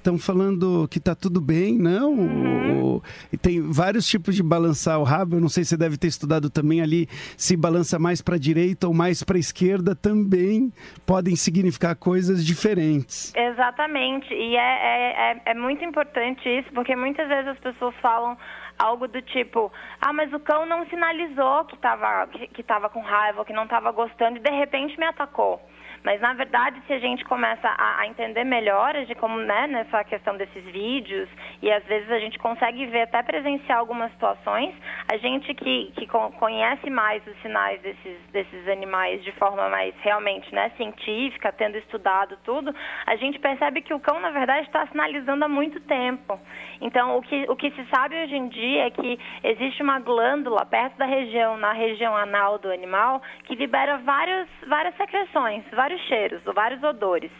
estão 0.00 0.18
falando 0.18 0.88
que 0.88 0.98
está 0.98 1.14
tudo 1.14 1.40
bem, 1.40 1.78
não? 1.78 2.12
Uhum. 2.12 3.00
e 3.32 3.36
tem 3.36 3.60
vários 3.60 4.06
tipos 4.06 4.34
de 4.34 4.42
balançar 4.42 4.98
o 4.98 5.04
rabo. 5.04 5.36
Eu 5.36 5.40
não 5.40 5.48
sei 5.48 5.62
se 5.62 5.70
você 5.70 5.76
deve 5.76 5.96
ter 5.96 6.08
estudado 6.08 6.50
também 6.50 6.80
ali 6.80 7.06
se 7.36 7.56
balança 7.56 7.98
mais 7.98 8.20
para 8.20 8.36
a 8.36 8.38
direita 8.38 8.88
ou 8.88 8.94
mais 8.94 9.22
para 9.22 9.36
a 9.36 9.40
esquerda 9.40 9.94
também 9.94 10.72
podem 11.06 11.36
significar 11.36 11.94
coisas 11.94 12.44
diferentes. 12.44 13.32
Exatamente. 13.34 14.32
E 14.32 14.56
é, 14.56 14.58
é, 14.58 15.32
é, 15.32 15.42
é 15.46 15.54
muito 15.54 15.84
importante 15.84 16.48
isso, 16.48 16.70
porque 16.72 16.96
muitas 16.96 17.28
vezes 17.28 17.48
as 17.48 17.58
pessoas 17.58 17.94
falam 18.00 18.36
algo 18.78 19.06
do 19.06 19.20
tipo, 19.20 19.70
ah, 20.00 20.12
mas 20.12 20.32
o 20.32 20.40
cão 20.40 20.64
não 20.64 20.86
sinalizou 20.86 21.66
que 21.66 21.74
estava 21.74 22.26
que, 22.28 22.46
que 22.48 22.62
tava 22.62 22.88
com 22.88 23.00
raiva, 23.00 23.44
que 23.44 23.52
não 23.52 23.64
estava 23.64 23.92
gostando 23.92 24.38
e 24.38 24.40
de 24.40 24.50
repente 24.50 24.98
me 24.98 25.04
atacou. 25.04 25.60
Mas, 26.02 26.20
na 26.20 26.32
verdade, 26.32 26.80
se 26.86 26.92
a 26.92 26.98
gente 26.98 27.24
começa 27.24 27.68
a, 27.68 28.00
a 28.00 28.06
entender 28.06 28.44
melhor 28.44 28.94
de 29.04 29.14
como, 29.14 29.38
né, 29.38 29.66
nessa 29.66 30.02
questão 30.04 30.36
desses 30.36 30.64
vídeos, 30.64 31.28
e 31.62 31.70
às 31.70 31.84
vezes 31.84 32.10
a 32.10 32.18
gente 32.18 32.38
consegue 32.38 32.86
ver 32.86 33.02
até 33.02 33.22
presenciar 33.22 33.78
algumas 33.78 34.10
situações, 34.12 34.74
a 35.12 35.16
gente 35.18 35.52
que, 35.54 35.92
que 35.96 36.06
conhece 36.06 36.88
mais 36.88 37.26
os 37.26 37.36
sinais 37.42 37.80
desses, 37.82 38.18
desses 38.32 38.68
animais 38.68 39.22
de 39.22 39.32
forma 39.32 39.68
mais 39.68 39.94
realmente 40.00 40.54
né, 40.54 40.70
científica, 40.76 41.52
tendo 41.52 41.76
estudado 41.76 42.38
tudo, 42.44 42.74
a 43.06 43.16
gente 43.16 43.38
percebe 43.38 43.82
que 43.82 43.92
o 43.92 44.00
cão, 44.00 44.20
na 44.20 44.30
verdade, 44.30 44.66
está 44.66 44.86
sinalizando 44.86 45.44
há 45.44 45.48
muito 45.48 45.80
tempo. 45.80 46.40
Então, 46.80 47.18
o 47.18 47.22
que, 47.22 47.44
o 47.48 47.56
que 47.56 47.70
se 47.72 47.86
sabe 47.94 48.16
hoje 48.22 48.34
em 48.34 48.48
dia 48.48 48.86
é 48.86 48.90
que 48.90 49.18
existe 49.44 49.82
uma 49.82 50.00
glândula 50.00 50.64
perto 50.64 50.96
da 50.96 51.04
região, 51.04 51.58
na 51.58 51.72
região 51.72 52.16
anal 52.16 52.58
do 52.58 52.70
animal, 52.70 53.20
que 53.44 53.54
libera 53.54 53.98
várias, 53.98 54.48
várias 54.66 54.96
secreções, 54.96 55.62
cheiros, 56.02 56.42
vários 56.54 56.82
odores. 56.82 57.30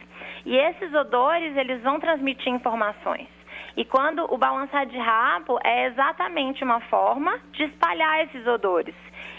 E 0.45 0.57
esses 0.57 0.93
odores, 0.95 1.57
eles 1.57 1.83
vão 1.83 2.01
transmitir 2.01 2.53
informações. 2.53 3.29
E 3.77 3.85
quando 3.85 4.27
o 4.33 4.37
balançar 4.37 4.87
de 4.87 4.99
rabo 4.99 5.59
é 5.65 5.87
exatamente 5.87 6.65
uma 6.65 6.81
forma 6.83 7.39
de 7.53 7.65
espalhar 7.65 8.25
esses 8.25 8.47
odores. 8.47 8.95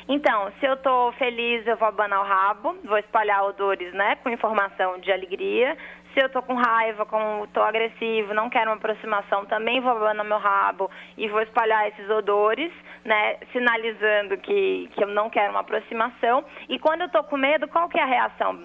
Então, 0.08 0.52
se 0.60 0.66
eu 0.66 0.74
estou 0.74 1.12
feliz, 1.14 1.66
eu 1.66 1.78
vou 1.78 1.88
abanar 1.88 2.22
o 2.22 2.28
rabo, 2.28 2.76
vou 2.84 2.98
espalhar 2.98 3.44
odores, 3.46 3.94
né, 3.94 4.16
com 4.18 4.30
informação 4.30 5.00
de 5.00 5.12
alegria. 5.12 5.78
Se 6.14 6.22
eu 6.22 6.28
estou 6.28 6.42
com 6.42 6.54
raiva, 6.54 7.06
como 7.06 7.46
estou 7.46 7.64
agressivo, 7.64 8.34
não 8.34 8.50
quero 8.50 8.72
uma 8.72 8.76
aproximação, 8.76 9.46
também 9.46 9.80
vou 9.80 9.92
abanar 9.92 10.26
meu 10.26 10.38
rabo 10.38 10.92
e 11.18 11.28
vou 11.30 11.42
espalhar 11.42 11.88
esses 11.88 12.10
odores, 12.10 12.72
né, 13.06 13.38
sinalizando 13.54 14.38
que, 14.38 14.90
que 14.94 15.04
eu 15.04 15.08
não 15.08 15.30
quero 15.30 15.52
uma 15.52 15.62
aproximação. 15.62 16.44
E 16.68 16.78
quando 16.80 17.02
eu 17.02 17.08
estou 17.08 17.24
com 17.24 17.38
medo, 17.38 17.68
qual 17.70 17.88
que 17.88 17.98
é 17.98 18.04
a 18.04 18.06
reação? 18.06 18.64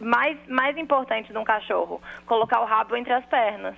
Mais, 0.00 0.38
mais 0.48 0.76
importante 0.76 1.32
de 1.32 1.38
um 1.38 1.44
cachorro, 1.44 2.00
colocar 2.26 2.60
o 2.60 2.64
rabo 2.64 2.96
entre 2.96 3.12
as 3.12 3.24
pernas, 3.26 3.76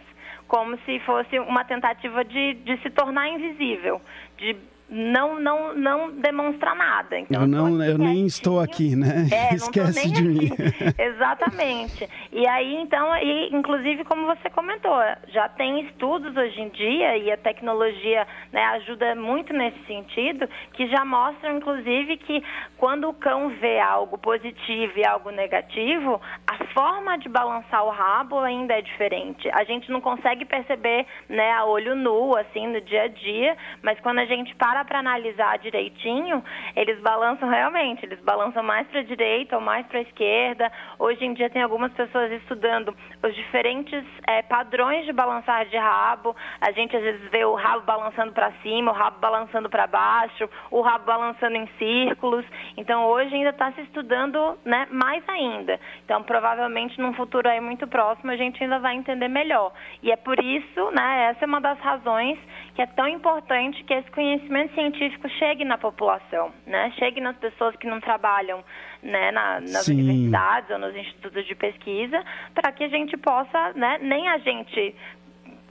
como 0.49 0.79
se 0.81 0.99
fosse 1.01 1.39
uma 1.39 1.65
tentativa 1.65 2.25
de, 2.25 2.55
de 2.55 2.77
se 2.79 2.91
tornar 2.91 3.29
invisível, 3.29 4.01
de 4.37 4.57
não 4.93 5.41
não 5.41 5.75
não 5.75 6.11
demonstra 6.11 6.75
nada. 6.75 7.19
Então, 7.19 7.41
eu 7.41 7.49
não 7.49 7.83
eu 7.83 7.97
nem 7.97 8.27
estou 8.27 8.61
aqui, 8.61 8.95
né? 8.95 9.27
É, 9.33 9.55
Esquece 9.57 10.11
de 10.11 10.23
mim. 10.23 10.51
Exatamente. 10.99 12.07
E 12.31 12.47
aí 12.47 12.77
então, 12.77 13.17
e, 13.17 13.49
inclusive 13.55 14.05
como 14.05 14.27
você 14.27 14.51
comentou, 14.51 14.95
já 15.29 15.49
tem 15.49 15.87
estudos 15.87 16.37
hoje 16.37 16.61
em 16.61 16.69
dia 16.69 17.17
e 17.17 17.33
a 17.33 17.39
tecnologia 17.39 18.27
né, 18.53 18.63
ajuda 18.65 19.15
muito 19.15 19.55
nesse 19.55 19.83
sentido, 19.87 20.47
que 20.75 20.87
já 20.89 21.05
mostram 21.07 21.57
inclusive 21.57 22.19
que 22.19 22.45
quando 22.77 23.09
o 23.09 23.15
cão 23.15 23.49
vê 23.49 23.81
algo 23.81 24.19
positivo 24.19 24.93
e 24.97 25.07
algo 25.07 25.31
negativo, 25.31 26.21
a 26.47 26.65
forma 26.75 27.17
de 27.17 27.31
balançar 27.31 27.83
o 27.83 27.91
rabo 27.91 28.39
ainda 28.41 28.75
é 28.75 28.83
diferente. 28.83 29.49
A 29.51 29.65
gente 29.65 29.91
não 29.91 30.03
consegue 30.03 30.45
perceber, 30.45 31.07
né, 31.31 31.53
a 31.53 31.65
olho 31.65 31.95
nu 31.95 32.37
assim 32.37 32.67
no 32.67 32.81
dia 32.83 33.05
a 33.05 33.09
dia, 33.09 33.57
mas 33.83 33.99
quando 34.01 34.19
a 34.19 34.27
gente 34.27 34.55
para 34.57 34.82
para 34.85 34.99
analisar 34.99 35.59
direitinho, 35.59 36.43
eles 36.77 37.01
balançam 37.01 37.49
realmente, 37.49 38.05
eles 38.05 38.21
balançam 38.21 38.63
mais 38.63 38.87
para 38.89 39.01
a 39.01 39.05
direita 39.05 39.57
ou 39.57 39.63
mais 39.63 39.87
para 39.87 39.99
a 39.99 40.03
esquerda. 40.03 40.71
Hoje 40.99 41.25
em 41.25 41.35
dia 41.35 41.51
tem 41.51 41.63
algumas 41.63 41.93
pessoas 41.93 42.31
estudando 42.33 42.95
os 43.23 43.35
diferentes 43.35 44.05
é, 44.27 44.43
padrões 44.43 45.05
de 45.05 45.13
balançar 45.13 45.67
de 45.67 45.77
rabo. 45.77 46.35
A 46.61 46.73
gente 46.73 46.97
às 46.97 47.03
vezes 47.03 47.31
vê 47.31 47.45
o 47.45 47.55
rabo 47.55 47.85
balançando 47.85 48.33
para 48.33 48.53
cima, 48.63 48.93
o 48.93 48.95
rabo 48.95 49.19
balançando 49.21 49.69
para 49.69 49.87
baixo, 49.87 50.49
o 50.71 50.81
rabo 50.81 51.05
balançando 51.05 51.57
em 51.57 51.67
círculos. 51.79 52.45
Então 52.77 53.07
hoje 53.07 53.35
ainda 53.35 53.51
está 53.51 53.73
se 53.73 53.81
estudando 53.83 54.59
né, 54.65 54.87
mais 54.91 55.23
ainda. 55.29 55.79
Então 56.05 56.23
provavelmente 56.23 57.01
num 57.01 57.15
futuro 57.15 57.49
aí 57.49 57.61
muito 57.61 57.87
próximo 57.87 58.31
a 58.31 58.37
gente 58.37 58.63
ainda 58.63 58.79
vai 58.79 58.95
entender 58.95 59.29
melhor. 59.29 59.73
E 60.03 60.11
é 60.11 60.17
por 60.17 60.39
isso, 60.43 60.91
né, 60.91 61.31
essa 61.31 61.45
é 61.45 61.47
uma 61.47 61.61
das 61.61 61.79
razões 61.81 62.39
que 62.75 62.83
é 62.83 62.87
tão 62.87 63.07
importante 63.07 63.85
que 63.85 63.93
esse 63.93 64.11
conhecimento 64.11 64.72
científico 64.75 65.29
chegue 65.39 65.65
na 65.65 65.79
população, 65.79 66.53
né? 66.67 66.93
Chegue 66.99 67.21
nas 67.21 67.37
pessoas 67.37 67.77
que 67.77 67.87
não 67.87 68.01
trabalham 68.01 68.65
né, 69.03 69.31
na, 69.33 69.61
nas 69.61 69.85
Sim. 69.85 69.95
universidades 69.95 70.71
ou 70.71 70.79
nos 70.79 70.95
institutos 70.95 71.47
de 71.47 71.55
pesquisa, 71.55 72.23
para 72.55 72.73
que 72.73 72.85
a 72.85 72.89
gente 72.89 73.17
possa, 73.17 73.73
né, 73.75 73.99
nem 74.01 74.29
a 74.29 74.39
gente 74.39 74.95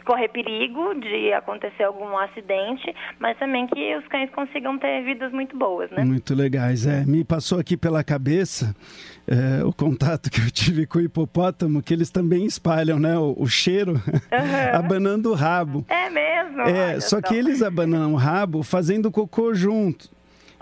correr 0.06 0.30
perigo 0.30 0.96
de 0.96 1.32
acontecer 1.34 1.84
algum 1.84 2.18
acidente, 2.18 2.94
mas 3.20 3.38
também 3.38 3.68
que 3.68 3.96
os 3.96 4.08
cães 4.08 4.30
consigam 4.32 4.78
ter 4.78 5.04
vidas 5.04 5.32
muito 5.32 5.56
boas, 5.58 5.90
né? 5.92 6.04
Muito 6.04 6.34
legais. 6.34 6.86
É, 6.86 7.06
me 7.06 7.24
passou 7.24 7.60
aqui 7.60 7.78
pela 7.78 8.04
cabeça 8.04 8.76
é, 9.28 9.64
o 9.64 9.72
contato 9.72 10.30
que 10.30 10.42
eu 10.42 10.52
tive 10.52 10.86
com 10.86 11.00
o 11.00 11.02
hipopótamo, 11.02 11.82
que 11.82 11.94
eles 11.94 12.10
também 12.10 12.46
espalham, 12.46 13.00
né, 13.00 13.18
o, 13.18 13.36
o 13.38 13.48
cheiro, 13.48 13.94
uhum. 13.94 14.74
abanando 14.74 15.32
o 15.32 15.36
rabo. 15.36 15.86
É 15.88 16.10
mesmo? 16.10 16.62
É, 16.62 17.00
só, 17.00 17.10
só 17.10 17.22
que 17.22 17.36
eles 17.36 17.62
abanam 17.62 18.14
o 18.14 18.18
rabo 18.18 18.64
fazendo 18.64 19.12
cocô 19.12 19.54
junto. 19.54 20.10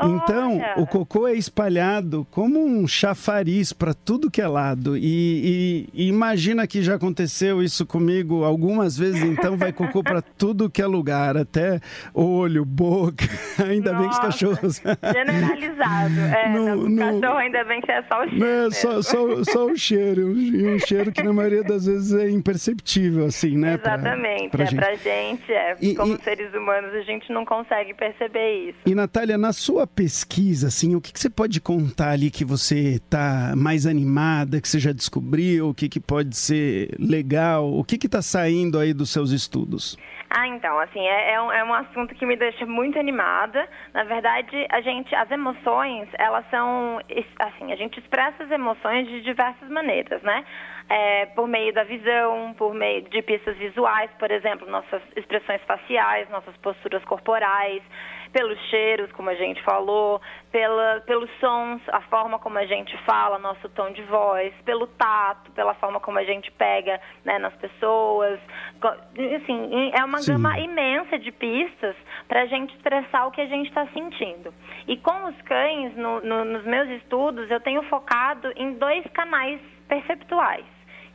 Então, 0.02 0.58
Olha. 0.58 0.74
o 0.78 0.88
cocô 0.88 1.28
é 1.28 1.34
espalhado 1.34 2.26
como 2.32 2.64
um 2.64 2.88
chafariz 2.88 3.74
para 3.74 3.94
tudo 3.94 4.32
que 4.32 4.42
é 4.42 4.48
lado. 4.48 4.98
E, 4.98 5.88
e, 5.94 6.06
e, 6.06 6.08
imagina 6.08 6.66
que 6.68 6.82
já 6.82 6.96
aconteceu 6.96 7.62
isso 7.62 7.86
comigo 7.86 8.44
algumas 8.44 8.98
vezes, 8.98 9.22
então 9.24 9.58
vai 9.58 9.74
cocô 9.74 10.04
para 10.04 10.22
tudo 10.38 10.70
que 10.70 10.82
é 10.82 10.88
lugar, 10.88 11.38
até 11.38 11.80
olho, 12.14 12.64
boca. 12.64 13.26
Ainda 13.64 13.92
Nossa, 13.92 14.02
bem 14.02 14.10
que 14.10 14.16
os 14.16 14.20
cachorros. 14.20 14.82
Generalizado. 15.14 16.20
É, 16.20 16.50
no, 16.50 16.76
no, 16.76 16.90
no... 16.90 16.98
cachorro, 16.98 17.38
ainda 17.38 17.64
bem 17.66 17.82
que 17.82 17.92
é 17.92 18.02
só 18.04 18.24
o 18.24 18.30
cheiro. 18.30 18.46
É, 18.46 18.72
só, 18.72 19.02
só, 19.02 19.44
só, 19.44 19.66
o 19.66 19.78
cheiro. 19.78 20.38
E 20.38 20.68
um 20.68 20.80
cheiro 20.80 21.12
que 21.12 21.22
na 21.22 21.34
maioria 21.34 21.64
das 21.64 21.86
vezes 21.86 22.14
é 22.14 22.30
imperceptível, 22.30 23.26
assim, 23.26 23.58
né? 23.58 23.76
Exatamente. 23.76 24.50
Pra, 24.50 24.58
pra 24.58 24.64
é, 24.64 24.68
gente. 24.68 24.80
pra 24.80 24.96
gente, 24.96 25.52
é. 25.52 25.78
E, 25.82 25.96
como 25.96 26.20
seres 26.22 26.54
humanos, 26.54 26.94
a 26.94 27.02
gente 27.02 27.32
não 27.32 27.46
consegue 27.46 27.94
perceber 27.94 28.70
isso. 28.70 28.78
E, 28.86 28.96
Natália, 28.96 29.38
na 29.38 29.54
sua 29.54 29.86
pesquisa, 29.96 30.68
assim, 30.68 30.96
o 30.96 31.02
que, 31.02 31.12
que 31.12 31.20
você 31.20 31.30
pode 31.30 31.60
contar 31.60 32.12
ali 32.12 32.32
que 32.32 32.46
você 32.46 32.96
está 32.96 33.54
mais 33.56 33.86
animada, 33.86 34.62
que 34.62 34.68
você 34.68 34.80
já 34.80 34.94
descobriu, 34.94 35.70
o 35.70 35.74
que, 35.74 35.90
que 35.90 36.00
pode 36.00 36.36
ser 36.38 36.90
legal, 37.00 37.72
o 37.72 37.84
que 37.84 37.96
está 37.96 38.22
saindo 38.22 38.80
aí 38.80 38.94
dos 38.94 39.12
seus 39.12 39.32
estudos? 39.32 39.98
Ah, 40.30 40.48
então, 40.48 40.80
assim, 40.80 41.00
é, 41.00 41.34
é, 41.34 41.42
um, 41.42 41.52
é 41.52 41.64
um 41.64 41.74
assunto 41.74 42.14
que 42.14 42.24
me 42.24 42.36
deixa 42.36 42.64
muito 42.64 43.00
animada. 43.00 43.68
Na 43.94 44.04
verdade, 44.04 44.68
a 44.70 44.80
gente, 44.80 45.14
as 45.16 45.30
emoções, 45.32 46.08
elas 46.20 46.46
são, 46.52 47.02
assim, 47.40 47.72
a 47.72 47.76
gente 47.76 48.00
expressa 48.00 48.44
as 48.44 48.52
emoções 48.52 49.08
de 49.08 49.22
diversas 49.22 49.68
maneiras, 49.70 50.22
né? 50.22 50.46
É, 50.88 51.26
por 51.28 51.48
meio 51.48 51.74
da 51.74 51.84
visão, 51.84 52.54
por 52.58 52.76
meio 52.76 53.02
de 53.10 53.22
pistas 53.24 53.58
visuais, 53.58 54.10
por 54.20 54.30
exemplo, 54.30 54.70
nossas 54.70 55.02
expressões 55.16 55.62
faciais, 55.64 56.30
nossas 56.30 56.56
posturas 56.58 57.04
corporais 57.06 57.82
pelos 58.32 58.60
cheiros, 58.70 59.12
como 59.14 59.30
a 59.30 59.36
gente 59.36 59.62
falou, 59.64 60.22
pela, 60.52 61.02
pelos 61.02 61.30
sons, 61.40 61.82
a 61.90 62.02
forma 62.02 62.38
como 62.40 62.58
a 62.60 62.66
gente 62.66 62.96
fala, 63.04 63.40
nosso 63.40 63.68
tom 63.70 63.92
de 63.92 64.02
voz, 64.04 64.54
pelo 64.66 64.86
tato, 64.88 65.52
pela 65.52 65.74
forma 65.76 66.00
como 66.00 66.20
a 66.20 66.24
gente 66.24 66.52
pega 66.52 67.00
né, 67.26 67.40
nas 67.40 67.54
pessoas. 67.56 68.40
Assim, 68.82 69.92
é 69.94 70.04
uma 70.04 70.20
Sim. 70.20 70.34
gama 70.34 70.60
imensa 70.60 71.18
de 71.20 71.32
pistas 71.32 71.96
para 72.28 72.42
a 72.44 72.46
gente 72.46 72.74
expressar 72.76 73.26
o 73.28 73.32
que 73.32 73.42
a 73.42 73.46
gente 73.48 73.68
está 73.68 73.86
sentindo. 73.88 74.54
E 74.88 74.98
com 74.98 75.26
os 75.26 75.42
cães, 75.44 75.96
no- 75.96 76.22
no- 76.22 76.46
nos 76.46 76.64
meus 76.66 76.90
estudos, 77.02 77.50
eu 77.50 77.60
tenho 77.60 77.82
focado 77.84 78.52
em 78.56 78.74
dois 78.76 79.06
canais 79.14 79.60
perceptuais, 79.88 80.66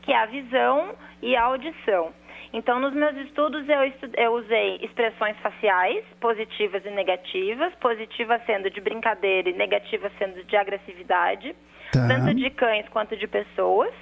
que 0.02 0.12
é 0.12 0.16
a 0.16 0.26
visão 0.26 0.94
e 1.22 1.36
a 1.36 1.44
audição. 1.44 2.12
Então, 2.54 2.78
nos 2.78 2.94
meus 2.94 3.16
estudos, 3.16 3.68
eu, 3.68 3.82
estu- 3.84 4.10
eu 4.16 4.32
usei 4.34 4.76
expressões 4.80 5.36
faciais, 5.38 6.04
positivas 6.20 6.86
e 6.86 6.90
negativas, 6.90 7.74
positiva 7.80 8.40
sendo 8.46 8.70
de 8.70 8.80
brincadeira 8.80 9.50
e 9.50 9.52
negativa 9.54 10.08
sendo 10.18 10.44
de 10.44 10.56
agressividade, 10.56 11.52
Tá. 11.92 12.06
tanto 12.06 12.32
de 12.32 12.48
cães 12.50 12.88
quanto 12.90 13.16
de 13.16 13.26
pessoas. 13.26 13.92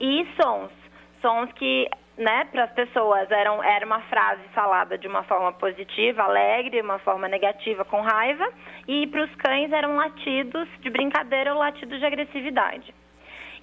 E 0.00 0.26
sons. 0.40 0.72
Sons 1.20 1.52
que, 1.52 1.86
né, 2.16 2.46
para 2.46 2.64
as 2.64 2.72
pessoas 2.72 3.30
eram 3.30 3.62
era 3.62 3.84
uma 3.84 4.00
frase 4.02 4.42
falada 4.54 4.96
de 4.96 5.06
uma 5.06 5.22
forma 5.24 5.52
positiva, 5.52 6.22
alegre, 6.22 6.80
uma 6.80 6.98
forma 7.00 7.28
negativa, 7.28 7.84
com 7.84 8.00
raiva, 8.00 8.48
e 8.88 9.06
para 9.08 9.24
os 9.24 9.34
cães 9.36 9.70
eram 9.72 9.96
latidos 9.96 10.66
de 10.80 10.88
brincadeira 10.88 11.52
ou 11.52 11.58
latidos 11.58 11.98
de 11.98 12.06
agressividade. 12.06 12.94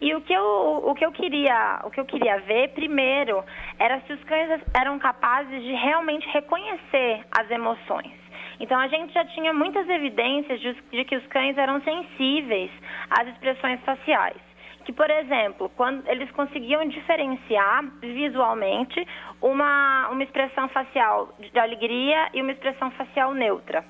E 0.04 0.14
o 0.14 0.20
que 0.22 0.34
eu, 0.34 0.46
o 0.84 0.94
que 0.94 1.06
eu 1.06 1.12
queria, 1.14 1.80
o 1.86 1.90
que 1.90 2.00
eu 2.00 2.06
queria 2.06 2.38
ver 2.42 2.70
primeiro 2.74 3.42
era 3.80 4.02
se 4.02 4.12
os 4.12 4.24
cães 4.26 4.50
eram 4.80 5.00
capazes 5.00 5.62
de 5.64 5.72
realmente 5.74 6.28
reconhecer 6.28 7.24
as 7.32 7.50
emoções. 7.50 8.12
Então 8.60 8.78
a 8.80 8.88
gente 8.90 9.14
já 9.14 9.24
tinha 9.34 9.54
muitas 9.54 9.88
evidências 9.88 10.60
de, 10.60 10.74
de 10.92 11.06
que 11.06 11.16
os 11.16 11.26
cães 11.28 11.58
eram 11.58 11.82
sensíveis 11.82 12.70
às 13.10 13.28
expressões 13.30 13.80
faciais. 13.86 14.42
Que, 14.84 14.92
por 14.92 15.10
exemplo, 15.10 15.70
quando 15.78 16.06
eles 16.10 16.30
conseguiam 16.32 16.86
diferenciar 16.86 17.86
visualmente 18.02 19.08
uma, 19.42 20.10
uma 20.10 20.22
expressão 20.24 20.68
facial 20.68 21.34
de 21.40 21.58
alegria 21.58 22.28
e 22.34 22.42
uma 22.42 22.52
expressão 22.52 22.92
facial 22.92 23.34
neutra. 23.34 23.86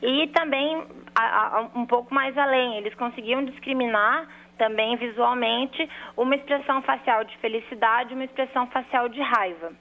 E 0.00 0.28
também, 0.28 0.82
a- 1.14 1.58
a- 1.58 1.68
um 1.74 1.84
pouco 1.84 2.14
mais 2.14 2.36
além, 2.38 2.78
eles 2.78 2.94
conseguiam 2.94 3.44
discriminar 3.44 4.26
também 4.58 4.96
visualmente 4.96 5.88
uma 6.16 6.34
expressão 6.34 6.82
facial 6.82 7.24
de 7.24 7.36
felicidade 7.38 8.14
uma 8.14 8.24
expressão 8.24 8.66
facial 8.66 9.08
de 9.08 9.20
raiva. 9.22 9.72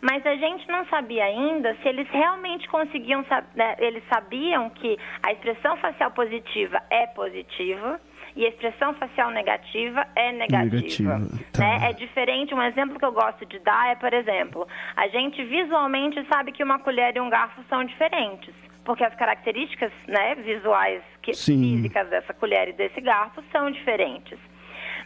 Mas 0.00 0.24
a 0.26 0.36
gente 0.36 0.68
não 0.68 0.84
sabia 0.86 1.24
ainda 1.24 1.74
se 1.76 1.88
eles 1.88 2.08
realmente 2.10 2.68
conseguiam, 2.68 3.24
né, 3.54 3.76
eles 3.78 4.02
sabiam 4.12 4.68
que 4.70 4.98
a 5.22 5.32
expressão 5.32 5.76
facial 5.78 6.10
positiva 6.10 6.80
é 6.90 7.06
positiva 7.08 8.00
e 8.34 8.44
a 8.44 8.48
expressão 8.48 8.92
facial 8.94 9.30
negativa 9.30 10.06
é 10.14 10.32
negativa. 10.32 11.18
Negativa, 11.18 11.20
tá. 11.52 11.60
né? 11.60 11.90
É 11.90 11.92
diferente, 11.94 12.54
um 12.54 12.62
exemplo 12.62 12.98
que 12.98 13.04
eu 13.04 13.12
gosto 13.12 13.46
de 13.46 13.58
dar 13.60 13.88
é, 13.88 13.94
por 13.94 14.12
exemplo, 14.12 14.68
a 14.94 15.08
gente 15.08 15.42
visualmente 15.44 16.22
sabe 16.28 16.52
que 16.52 16.62
uma 16.62 16.78
colher 16.78 17.16
e 17.16 17.20
um 17.20 17.30
garfo 17.30 17.62
são 17.68 17.82
diferentes, 17.84 18.54
porque 18.84 19.04
as 19.04 19.14
características 19.14 19.90
né, 20.06 20.34
visuais 20.34 21.02
que, 21.26 21.34
Sim. 21.34 21.76
físicas 21.76 22.08
dessa 22.08 22.32
colher 22.32 22.68
e 22.68 22.72
desse 22.72 23.00
garfo 23.00 23.42
são 23.50 23.68
diferentes. 23.70 24.38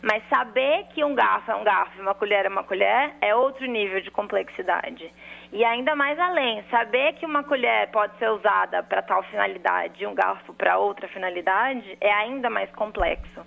Mas 0.02 0.22
saber 0.28 0.86
que 0.94 1.02
um 1.02 1.14
garfo 1.14 1.50
é 1.50 1.54
um 1.54 1.64
garfo 1.64 1.98
e 1.98 2.00
uma 2.00 2.14
colher 2.14 2.44
é 2.44 2.48
uma 2.48 2.62
colher 2.62 3.12
é 3.20 3.34
outro 3.34 3.66
nível 3.66 4.00
de 4.00 4.10
complexidade. 4.10 5.10
E 5.52 5.64
ainda 5.64 5.96
mais 5.96 6.18
além, 6.18 6.62
saber 6.70 7.14
que 7.14 7.26
uma 7.26 7.42
colher 7.42 7.90
pode 7.90 8.16
ser 8.18 8.30
usada 8.30 8.82
para 8.82 9.02
tal 9.02 9.22
finalidade 9.24 10.02
e 10.02 10.06
um 10.06 10.14
garfo 10.14 10.54
para 10.54 10.78
outra 10.78 11.08
finalidade 11.08 11.96
é 12.00 12.12
ainda 12.12 12.48
mais 12.48 12.70
complexo. 12.72 13.40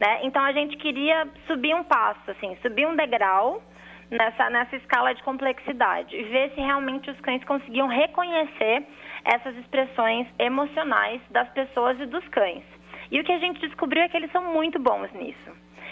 Né? 0.00 0.20
Então 0.22 0.42
a 0.44 0.52
gente 0.52 0.76
queria 0.76 1.26
subir 1.46 1.74
um 1.74 1.82
passo, 1.82 2.30
assim, 2.30 2.56
subir 2.62 2.86
um 2.86 2.94
degrau 2.94 3.62
nessa, 4.10 4.50
nessa 4.50 4.76
escala 4.76 5.14
de 5.14 5.22
complexidade 5.22 6.16
ver 6.24 6.50
se 6.54 6.60
realmente 6.60 7.10
os 7.10 7.20
cães 7.20 7.42
conseguiam 7.44 7.88
reconhecer 7.88 8.84
essas 9.24 9.56
expressões 9.56 10.26
emocionais 10.38 11.20
das 11.30 11.48
pessoas 11.50 11.98
e 12.00 12.06
dos 12.06 12.26
cães. 12.28 12.62
E 13.10 13.20
o 13.20 13.24
que 13.24 13.32
a 13.32 13.38
gente 13.38 13.60
descobriu 13.60 14.02
é 14.02 14.08
que 14.08 14.16
eles 14.16 14.30
são 14.32 14.52
muito 14.52 14.78
bons 14.78 15.10
nisso. 15.12 15.50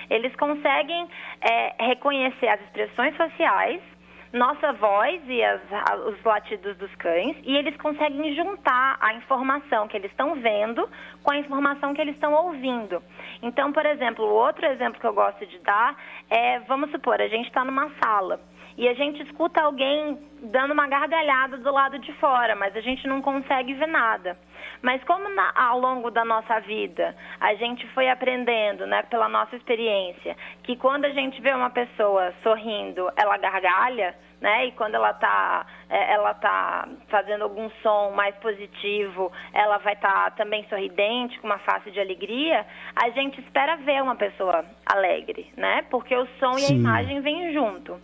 Eles 0.08 0.34
conseguem 0.36 1.08
é, 1.40 1.84
reconhecer 1.84 2.48
as 2.48 2.60
expressões 2.62 3.16
faciais, 3.16 3.80
nossa 4.32 4.72
voz 4.74 5.22
e 5.26 5.42
as- 5.42 5.60
os 6.06 6.22
latidos 6.24 6.76
dos 6.76 6.94
cães, 6.96 7.36
e 7.44 7.56
eles 7.56 7.76
conseguem 7.76 8.34
juntar 8.34 8.96
a 9.00 9.14
informação 9.14 9.88
que 9.88 9.96
eles 9.96 10.10
estão 10.10 10.34
vendo 10.36 10.88
com 11.22 11.32
a 11.32 11.38
informação 11.38 11.94
que 11.94 12.00
eles 12.00 12.14
estão 12.14 12.32
ouvindo. 12.32 13.02
Então, 13.42 13.72
por 13.72 13.86
exemplo, 13.86 14.24
outro 14.24 14.66
exemplo 14.66 15.00
que 15.00 15.06
eu 15.06 15.14
gosto 15.14 15.44
de 15.46 15.58
dar 15.60 15.96
é, 16.30 16.58
vamos 16.60 16.90
supor, 16.90 17.20
a 17.20 17.28
gente 17.28 17.46
está 17.48 17.64
numa 17.64 17.90
sala 18.02 18.40
e 18.76 18.88
a 18.88 18.94
gente 18.94 19.22
escuta 19.22 19.62
alguém 19.62 20.18
dando 20.42 20.72
uma 20.72 20.86
gargalhada 20.86 21.56
do 21.56 21.72
lado 21.72 21.98
de 21.98 22.12
fora, 22.14 22.54
mas 22.54 22.76
a 22.76 22.80
gente 22.80 23.06
não 23.08 23.22
consegue 23.22 23.74
ver 23.74 23.88
nada. 23.88 24.36
Mas 24.82 25.02
como 25.04 25.28
na- 25.30 25.52
ao 25.56 25.78
longo 25.80 26.10
da 26.10 26.24
nossa 26.24 26.60
vida 26.60 27.16
a 27.40 27.54
gente 27.54 27.86
foi 27.88 28.08
aprendendo, 28.10 28.86
né, 28.86 29.02
pela 29.04 29.28
nossa 29.28 29.56
experiência, 29.56 30.36
que 30.62 30.76
quando 30.76 31.06
a 31.06 31.10
gente 31.10 31.40
vê 31.40 31.52
uma 31.54 31.70
pessoa 31.70 32.32
sorrindo, 32.42 33.10
ela 33.16 33.38
gargalha, 33.38 34.14
né, 34.40 34.66
e 34.66 34.72
quando 34.72 34.94
ela 34.96 35.10
está 35.12 35.66
ela 35.88 36.34
tá 36.34 36.86
fazendo 37.08 37.42
algum 37.44 37.70
som 37.82 38.10
mais 38.10 38.34
positivo, 38.36 39.32
ela 39.54 39.78
vai 39.78 39.94
estar 39.94 40.32
também 40.32 40.64
sorridente, 40.68 41.38
com 41.40 41.46
uma 41.46 41.58
face 41.60 41.90
de 41.90 41.98
alegria, 42.00 42.66
a 42.94 43.08
gente 43.10 43.40
espera 43.40 43.76
ver 43.76 44.02
uma 44.02 44.16
pessoa 44.16 44.64
alegre, 44.84 45.50
né? 45.56 45.84
Porque 45.90 46.14
o 46.14 46.26
som 46.38 46.58
e 46.58 46.64
a 46.64 46.66
Sim. 46.66 46.74
imagem 46.80 47.20
vêm 47.20 47.52
junto. 47.52 47.98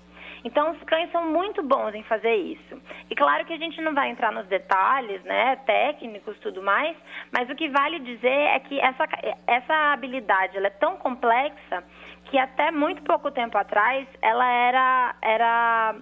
Então, 0.45 0.73
os 0.73 0.83
cães 0.85 1.11
são 1.13 1.31
muito 1.31 1.63
bons 1.63 1.95
em 1.95 2.03
fazer 2.05 2.35
isso. 2.35 2.81
E 3.09 3.15
claro 3.15 3.45
que 3.45 3.53
a 3.53 3.59
gente 3.59 3.81
não 3.81 3.95
vai 3.95 4.11
entrar 4.11 4.33
nos 4.33 4.47
detalhes, 4.47 5.23
né, 5.25 5.57
técnicos, 5.65 6.39
tudo 6.41 6.63
mais, 6.63 6.97
mas 7.33 7.49
o 7.49 7.55
que 7.55 7.69
vale 7.69 8.01
dizer 8.01 8.29
é 8.29 8.59
que 8.61 8.81
essa, 8.81 9.05
essa 9.47 9.93
habilidade 9.93 10.57
ela 10.57 10.67
é 10.67 10.71
tão 10.71 10.97
complexa 10.97 11.85
que 12.27 12.39
até 12.39 12.71
muito 12.71 13.03
pouco 13.03 13.31
tempo 13.31 13.57
atrás 13.57 14.07
ela 14.21 14.49
era, 14.49 15.15
era 15.23 15.95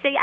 se, 0.00 0.14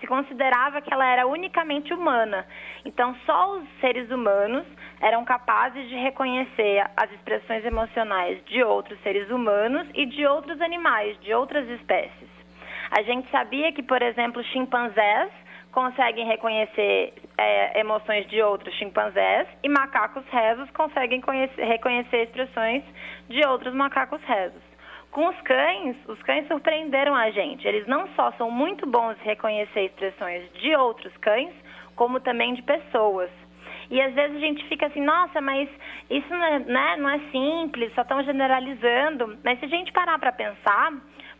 se 0.00 0.06
considerava 0.06 0.80
que 0.80 0.92
ela 0.92 1.06
era 1.06 1.26
unicamente 1.26 1.92
humana. 1.92 2.46
Então, 2.84 3.14
só 3.26 3.56
os 3.56 3.64
seres 3.80 4.10
humanos 4.10 4.64
eram 5.00 5.24
capazes 5.24 5.88
de 5.88 5.96
reconhecer 5.96 6.84
as 6.96 7.10
expressões 7.12 7.64
emocionais 7.64 8.42
de 8.44 8.62
outros 8.62 9.00
seres 9.00 9.28
humanos 9.30 9.88
e 9.94 10.06
de 10.06 10.26
outros 10.26 10.60
animais, 10.60 11.18
de 11.20 11.34
outras 11.34 11.68
espécies. 11.68 12.41
A 12.94 13.00
gente 13.02 13.26
sabia 13.30 13.72
que, 13.72 13.82
por 13.82 14.02
exemplo, 14.02 14.44
chimpanzés 14.44 15.30
conseguem 15.72 16.26
reconhecer 16.26 17.14
é, 17.38 17.80
emoções 17.80 18.26
de 18.28 18.42
outros 18.42 18.74
chimpanzés 18.74 19.48
e 19.62 19.68
macacos 19.70 20.22
rezos 20.28 20.70
conseguem 20.72 21.18
conhecer- 21.22 21.64
reconhecer 21.64 22.24
expressões 22.24 22.84
de 23.30 23.46
outros 23.46 23.72
macacos 23.72 24.22
rezos. 24.24 24.62
Com 25.10 25.26
os 25.26 25.40
cães, 25.40 25.96
os 26.06 26.22
cães 26.22 26.46
surpreenderam 26.46 27.14
a 27.14 27.30
gente. 27.30 27.66
Eles 27.66 27.86
não 27.86 28.06
só 28.08 28.30
são 28.32 28.50
muito 28.50 28.86
bons 28.86 29.16
em 29.22 29.24
reconhecer 29.24 29.86
expressões 29.86 30.52
de 30.60 30.76
outros 30.76 31.16
cães, 31.16 31.54
como 31.96 32.20
também 32.20 32.52
de 32.52 32.62
pessoas. 32.62 33.30
E 33.90 34.02
às 34.02 34.12
vezes 34.12 34.36
a 34.36 34.40
gente 34.40 34.68
fica 34.68 34.86
assim, 34.86 35.00
nossa, 35.00 35.40
mas 35.40 35.66
isso 36.10 36.28
não 36.28 36.44
é, 36.44 36.58
né, 36.58 36.96
não 36.98 37.08
é 37.08 37.18
simples, 37.30 37.94
só 37.94 38.02
estão 38.02 38.22
generalizando. 38.22 39.38
Mas 39.42 39.58
se 39.58 39.64
a 39.64 39.68
gente 39.68 39.90
parar 39.92 40.18
para 40.18 40.32
pensar, 40.32 40.92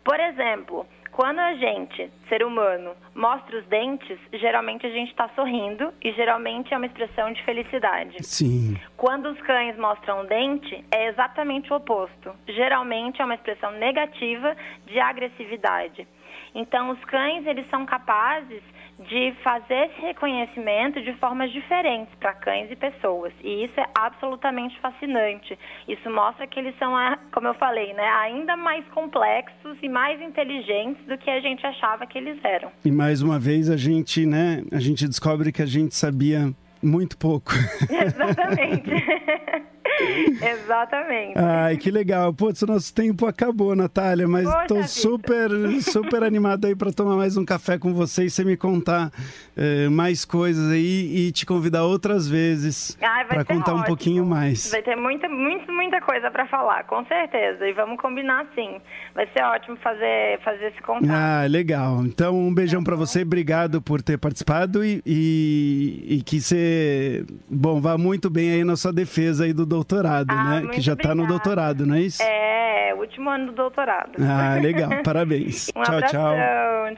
por 0.02 0.18
exemplo, 0.18 0.86
quando 1.12 1.40
a 1.40 1.55
gente, 1.55 2.11
ser 2.27 2.42
humano, 2.42 2.92
mostra 3.14 3.59
os 3.59 3.66
dentes, 3.66 4.18
geralmente 4.33 4.87
a 4.87 4.90
gente 4.90 5.11
está 5.11 5.29
sorrindo 5.35 5.92
e 6.03 6.11
geralmente 6.12 6.72
é 6.72 6.77
uma 6.77 6.87
expressão 6.87 7.31
de 7.31 7.44
felicidade. 7.44 8.16
Sim. 8.25 8.81
Quando 8.96 9.27
os 9.27 9.40
cães 9.42 9.77
mostram 9.77 10.22
o 10.22 10.27
dente, 10.27 10.83
é 10.90 11.09
exatamente 11.09 11.70
o 11.70 11.77
oposto. 11.77 12.35
Geralmente 12.48 13.20
é 13.20 13.25
uma 13.27 13.35
expressão 13.35 13.72
negativa 13.72 14.57
de 14.87 14.98
agressividade. 14.98 16.09
Então, 16.55 16.90
os 16.90 17.05
cães, 17.05 17.46
eles 17.46 17.68
são 17.68 17.85
capazes 17.85 18.62
de 18.98 19.35
fazer 19.42 19.90
esse 19.90 20.00
reconhecimento 20.00 21.02
de 21.02 21.12
formas 21.14 21.50
diferentes 21.50 22.14
para 22.20 22.33
cães 22.35 22.70
e 22.70 22.76
pessoas. 22.76 23.33
E 23.42 23.64
isso 23.64 23.81
é 23.81 23.87
absolutamente 23.94 24.78
fascinante. 24.81 25.59
Isso 25.88 26.09
mostra 26.11 26.46
que 26.46 26.59
eles 26.59 26.76
são, 26.78 26.92
como 27.33 27.48
eu 27.48 27.55
falei, 27.55 27.92
né, 27.94 28.09
ainda 28.20 28.57
mais 28.57 28.87
complexos 28.88 29.76
e 29.83 29.88
mais 29.88 30.20
inteligentes 30.20 31.05
do 31.07 31.18
que 31.18 31.31
a 31.31 31.40
gente 31.40 31.66
achava 31.66 32.07
que 32.07 32.18
eles 32.18 32.38
eram. 32.44 32.70
E 32.85 32.90
mais 32.90 33.22
uma 33.22 33.38
vez 33.38 33.68
a 33.70 33.76
gente, 33.76 34.24
né, 34.26 34.62
a 34.72 34.78
gente 34.78 35.07
descobre 35.07 35.50
que 35.50 35.62
a 35.62 35.66
gente 35.66 35.94
sabia 35.94 36.52
Muito 36.83 37.16
pouco. 37.16 37.52
Exatamente. 37.88 38.90
Exatamente. 40.42 41.38
Ai, 41.38 41.77
que 41.77 41.90
legal. 41.90 42.33
Putz, 42.33 42.62
o 42.62 42.66
nosso 42.66 42.95
tempo 42.95 43.27
acabou, 43.27 43.75
Natália, 43.75 44.27
mas 44.29 44.45
vida. 44.45 44.83
super, 44.85 45.51
super 45.81 46.23
animado 46.23 46.66
aí 46.66 46.75
para 46.75 46.92
tomar 46.92 47.16
mais 47.16 47.37
um 47.37 47.45
café 47.45 47.79
com 47.79 47.92
você 47.92 48.25
e 48.25 48.31
você 48.31 48.45
me 48.45 48.57
contar 48.57 49.11
eh, 49.57 49.88
mais 49.88 50.25
coisas 50.25 50.71
aí 50.71 51.27
e 51.27 51.33
te 51.33 51.45
convidar 51.45 51.85
outras 51.85 52.29
vezes 52.29 52.97
para 53.29 53.45
contar 53.45 53.73
um 53.73 53.77
ótimo. 53.77 53.87
pouquinho 53.87 54.25
mais. 54.25 54.71
Vai 54.71 54.83
ter 54.83 54.97
muita, 54.97 55.29
muita, 55.29 55.73
muita 55.73 56.01
coisa 56.01 56.31
para 56.31 56.47
falar, 56.47 56.85
com 56.85 57.05
certeza. 57.07 57.66
E 57.66 57.73
vamos 57.73 58.01
combinar 58.01 58.47
sim. 58.55 58.81
Vai 59.14 59.29
ser 59.37 59.42
ótimo 59.45 59.77
fazer, 59.77 60.40
fazer 60.45 60.66
esse 60.66 60.83
contato. 60.83 61.11
Ah, 61.11 61.47
legal. 61.49 62.05
Então, 62.05 62.38
um 62.38 62.55
beijão 62.55 62.83
para 62.83 62.97
você. 62.97 63.23
Obrigado 63.23 63.81
por 63.83 64.03
ter 64.03 64.18
participado 64.18 64.85
e, 64.85 65.03
e, 65.05 66.16
e 66.16 66.23
que 66.23 66.40
você, 66.40 67.25
bom, 67.49 67.81
vá 67.81 67.97
muito 67.99 68.31
bem 68.31 68.53
aí 68.53 68.64
na 68.64 68.77
sua 68.77 68.92
defesa 68.92 69.45
aí 69.45 69.53
do 69.53 69.66
doutorado, 69.76 70.26
Ah, 70.30 70.61
né? 70.61 70.66
Que 70.68 70.80
já 70.80 70.94
tá 70.94 71.14
no 71.14 71.26
doutorado, 71.26 71.87
não 71.87 71.94
é 71.94 72.00
isso? 72.02 72.22
É, 72.22 72.94
último 72.94 73.30
ano 73.30 73.46
do 73.46 73.52
doutorado. 73.52 74.12
Ah, 74.20 74.56
legal. 74.61 74.90
Parabéns. 75.02 75.70
Um 75.74 75.82
tchau, 75.82 76.02
tchau. 76.02 76.35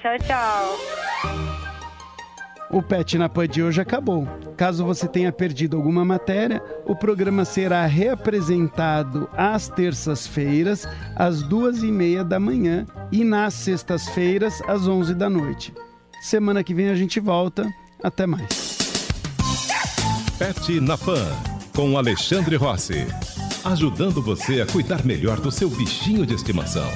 Tchau, 0.03 0.19
tchau. 0.27 0.79
O 2.71 2.83
Pet 2.83 3.17
na 3.17 3.29
Pan 3.29 3.47
de 3.47 3.63
hoje 3.63 3.81
acabou. 3.81 4.27
Caso 4.57 4.85
você 4.85 5.07
tenha 5.07 5.31
perdido 5.31 5.77
alguma 5.77 6.05
matéria, 6.05 6.61
o 6.85 6.97
programa 6.97 7.45
será 7.45 7.87
reapresentado 7.87 9.29
às 9.37 9.69
terças-feiras, 9.69 10.89
às 11.15 11.43
duas 11.43 11.85
e 11.85 11.93
meia 11.93 12.25
da 12.25 12.41
manhã 12.41 12.85
e 13.13 13.23
nas 13.23 13.55
sextas-feiras, 13.55 14.61
às 14.67 14.89
onze 14.89 15.15
da 15.15 15.31
noite. 15.31 15.73
Semana 16.21 16.65
que 16.65 16.75
vem 16.75 16.89
a 16.89 16.95
gente 16.97 17.21
volta. 17.21 17.65
Até 18.03 18.27
mais. 18.27 18.75
Pet 20.39 20.81
na 20.81 20.99
Pan, 20.99 21.25
com 21.75 21.99
Alexandre 21.99 22.57
Rossi. 22.57 23.07
Ajudando 23.65 24.23
você 24.23 24.61
a 24.61 24.67
cuidar 24.67 25.05
melhor 25.05 25.41
do 25.41 25.51
seu 25.51 25.69
bichinho 25.69 26.25
de 26.25 26.35
estimação. 26.35 26.89